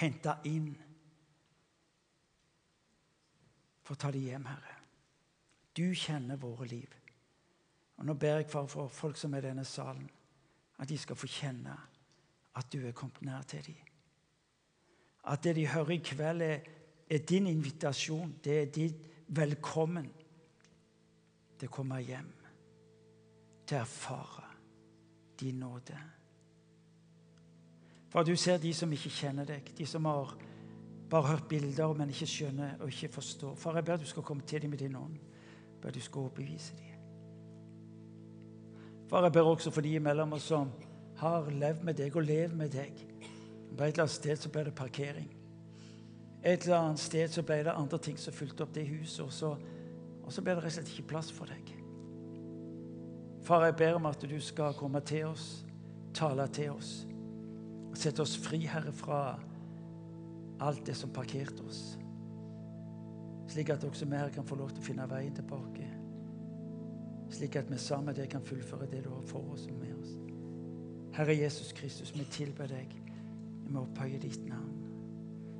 hente 0.00 0.34
inn. 0.50 0.70
For 3.82 3.96
å 3.96 4.00
ta 4.02 4.12
det 4.12 4.26
hjem, 4.26 4.48
Herre. 4.50 4.74
Du 5.72 5.86
kjenner 5.96 6.36
våre 6.36 6.66
liv. 6.68 6.96
Og 7.98 8.06
Nå 8.06 8.14
ber 8.14 8.40
jeg 8.40 8.46
for, 8.50 8.66
for 8.66 8.88
folk 8.88 9.16
som 9.16 9.34
er 9.34 9.42
i 9.42 9.48
denne 9.48 9.64
salen, 9.64 10.08
at 10.78 10.88
de 10.88 10.98
skal 10.98 11.16
få 11.18 11.26
kjenne 11.26 11.74
at 12.58 12.72
du 12.72 12.86
er 12.86 12.92
kommet 12.92 13.22
nær 13.22 13.42
til 13.42 13.66
dem. 13.66 13.74
At 15.24 15.44
det 15.44 15.56
de 15.56 15.66
hører 15.68 15.90
i 15.90 15.96
kveld, 16.04 16.42
er, 16.42 16.60
er 17.10 17.18
din 17.18 17.46
invitasjon. 17.46 18.36
Det 18.44 18.62
er 18.62 18.70
ditt 18.72 19.08
velkommen 19.28 20.08
til 21.58 21.68
å 21.68 21.74
komme 21.74 22.00
hjem. 22.02 22.30
Til 23.66 23.76
å 23.76 23.80
erfare 23.80 24.46
din 25.38 25.60
nåde. 25.60 25.98
For 28.08 28.24
du 28.24 28.34
ser 28.36 28.58
de 28.58 28.72
som 28.74 28.92
ikke 28.92 29.12
kjenner 29.12 29.46
deg, 29.46 29.74
de 29.76 29.86
som 29.86 30.06
har 30.08 30.32
bare 31.10 31.34
hørt 31.34 31.48
bilder, 31.48 31.92
men 31.96 32.10
ikke 32.12 32.28
skjønner 32.28 32.80
og 32.80 32.88
ikke 32.88 33.12
forstår. 33.18 33.56
Far, 33.56 33.76
jeg 33.76 33.84
ber 33.84 34.00
du 34.00 34.08
skal 34.08 34.24
komme 34.24 34.46
til 34.48 34.62
dem 34.62 34.70
med 34.70 34.80
din 34.80 34.96
ånd. 34.96 35.18
Jeg 35.74 35.82
ber 35.82 35.94
du 35.94 36.00
skal 36.00 36.26
overbevise 36.26 36.76
dem. 36.76 36.87
Far, 39.08 39.22
jeg 39.24 39.32
ber 39.32 39.48
også 39.48 39.70
for 39.72 39.80
de 39.80 39.94
imellom 39.96 40.32
oss 40.36 40.50
som 40.50 40.68
har 41.16 41.48
levd 41.48 41.84
med 41.84 41.96
deg 41.96 42.16
og 42.16 42.26
lever 42.28 42.54
med 42.56 42.74
deg. 42.74 42.98
På 43.72 43.84
et 43.84 43.94
eller 43.94 44.04
annet 44.04 44.14
sted 44.14 44.36
så 44.36 44.50
ble 44.52 44.66
det 44.66 44.74
parkering. 44.76 45.30
Et 46.44 46.66
eller 46.66 46.76
annet 46.76 47.00
sted 47.00 47.32
så 47.32 47.42
ble 47.42 47.62
det 47.64 47.72
andre 47.72 47.98
ting 48.04 48.18
som 48.20 48.36
fulgte 48.36 48.66
opp 48.66 48.74
det 48.76 48.84
huset, 48.88 49.24
og 49.24 49.32
så, 49.32 49.54
og 50.22 50.32
så 50.32 50.44
ble 50.44 50.54
det 50.54 50.64
rett 50.64 50.74
og 50.74 50.76
slett 50.76 50.92
ikke 50.92 51.08
plass 51.14 51.32
for 51.32 51.48
deg. 51.48 51.72
Far, 53.48 53.64
jeg 53.64 53.78
ber 53.80 53.96
om 53.96 54.10
at 54.10 54.28
du 54.28 54.36
skal 54.44 54.76
komme 54.76 55.00
til 55.00 55.30
oss, 55.30 55.46
tale 56.14 56.44
til 56.52 56.74
oss, 56.76 56.92
sette 57.96 58.22
oss 58.22 58.36
fri, 58.38 58.60
Herre, 58.68 58.92
fra 58.92 59.22
alt 60.60 60.84
det 60.86 60.96
som 60.98 61.10
parkerte 61.14 61.64
oss. 61.64 61.82
Slik 63.48 63.72
at 63.72 63.88
også 63.88 64.04
vi 64.04 64.20
her 64.20 64.34
kan 64.34 64.44
få 64.44 64.58
lov 64.60 64.74
til 64.74 64.84
å 64.84 64.88
finne 64.90 65.08
veien 65.08 65.32
tilbake 65.34 65.87
slik 67.30 67.56
at 67.56 67.70
vi 67.70 67.78
sammen 67.78 68.10
med 68.10 68.18
deg 68.18 68.30
kan 68.32 68.44
fullføre 68.44 68.88
det 68.90 69.04
du 69.04 69.10
har 69.10 69.22
for 69.28 69.52
oss 69.52 69.66
og 69.66 69.78
med 69.80 69.94
oss. 70.00 70.16
Herre 71.18 71.36
Jesus 71.36 71.72
Kristus, 71.72 72.14
vi 72.14 72.24
tilber 72.30 72.66
deg. 72.66 72.92
Vi 73.66 73.76
opphøyer 73.76 73.80
opphøye 73.82 74.20
ditt 74.22 74.44
navn. 74.48 74.76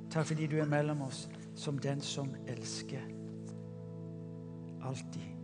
Takk 0.09 0.31
fordi 0.31 0.47
du 0.47 0.57
er 0.57 0.69
mellom 0.69 1.01
oss 1.05 1.27
som 1.55 1.77
den 1.77 2.01
som 2.01 2.31
elsker. 2.47 3.03
alltid. 4.81 5.38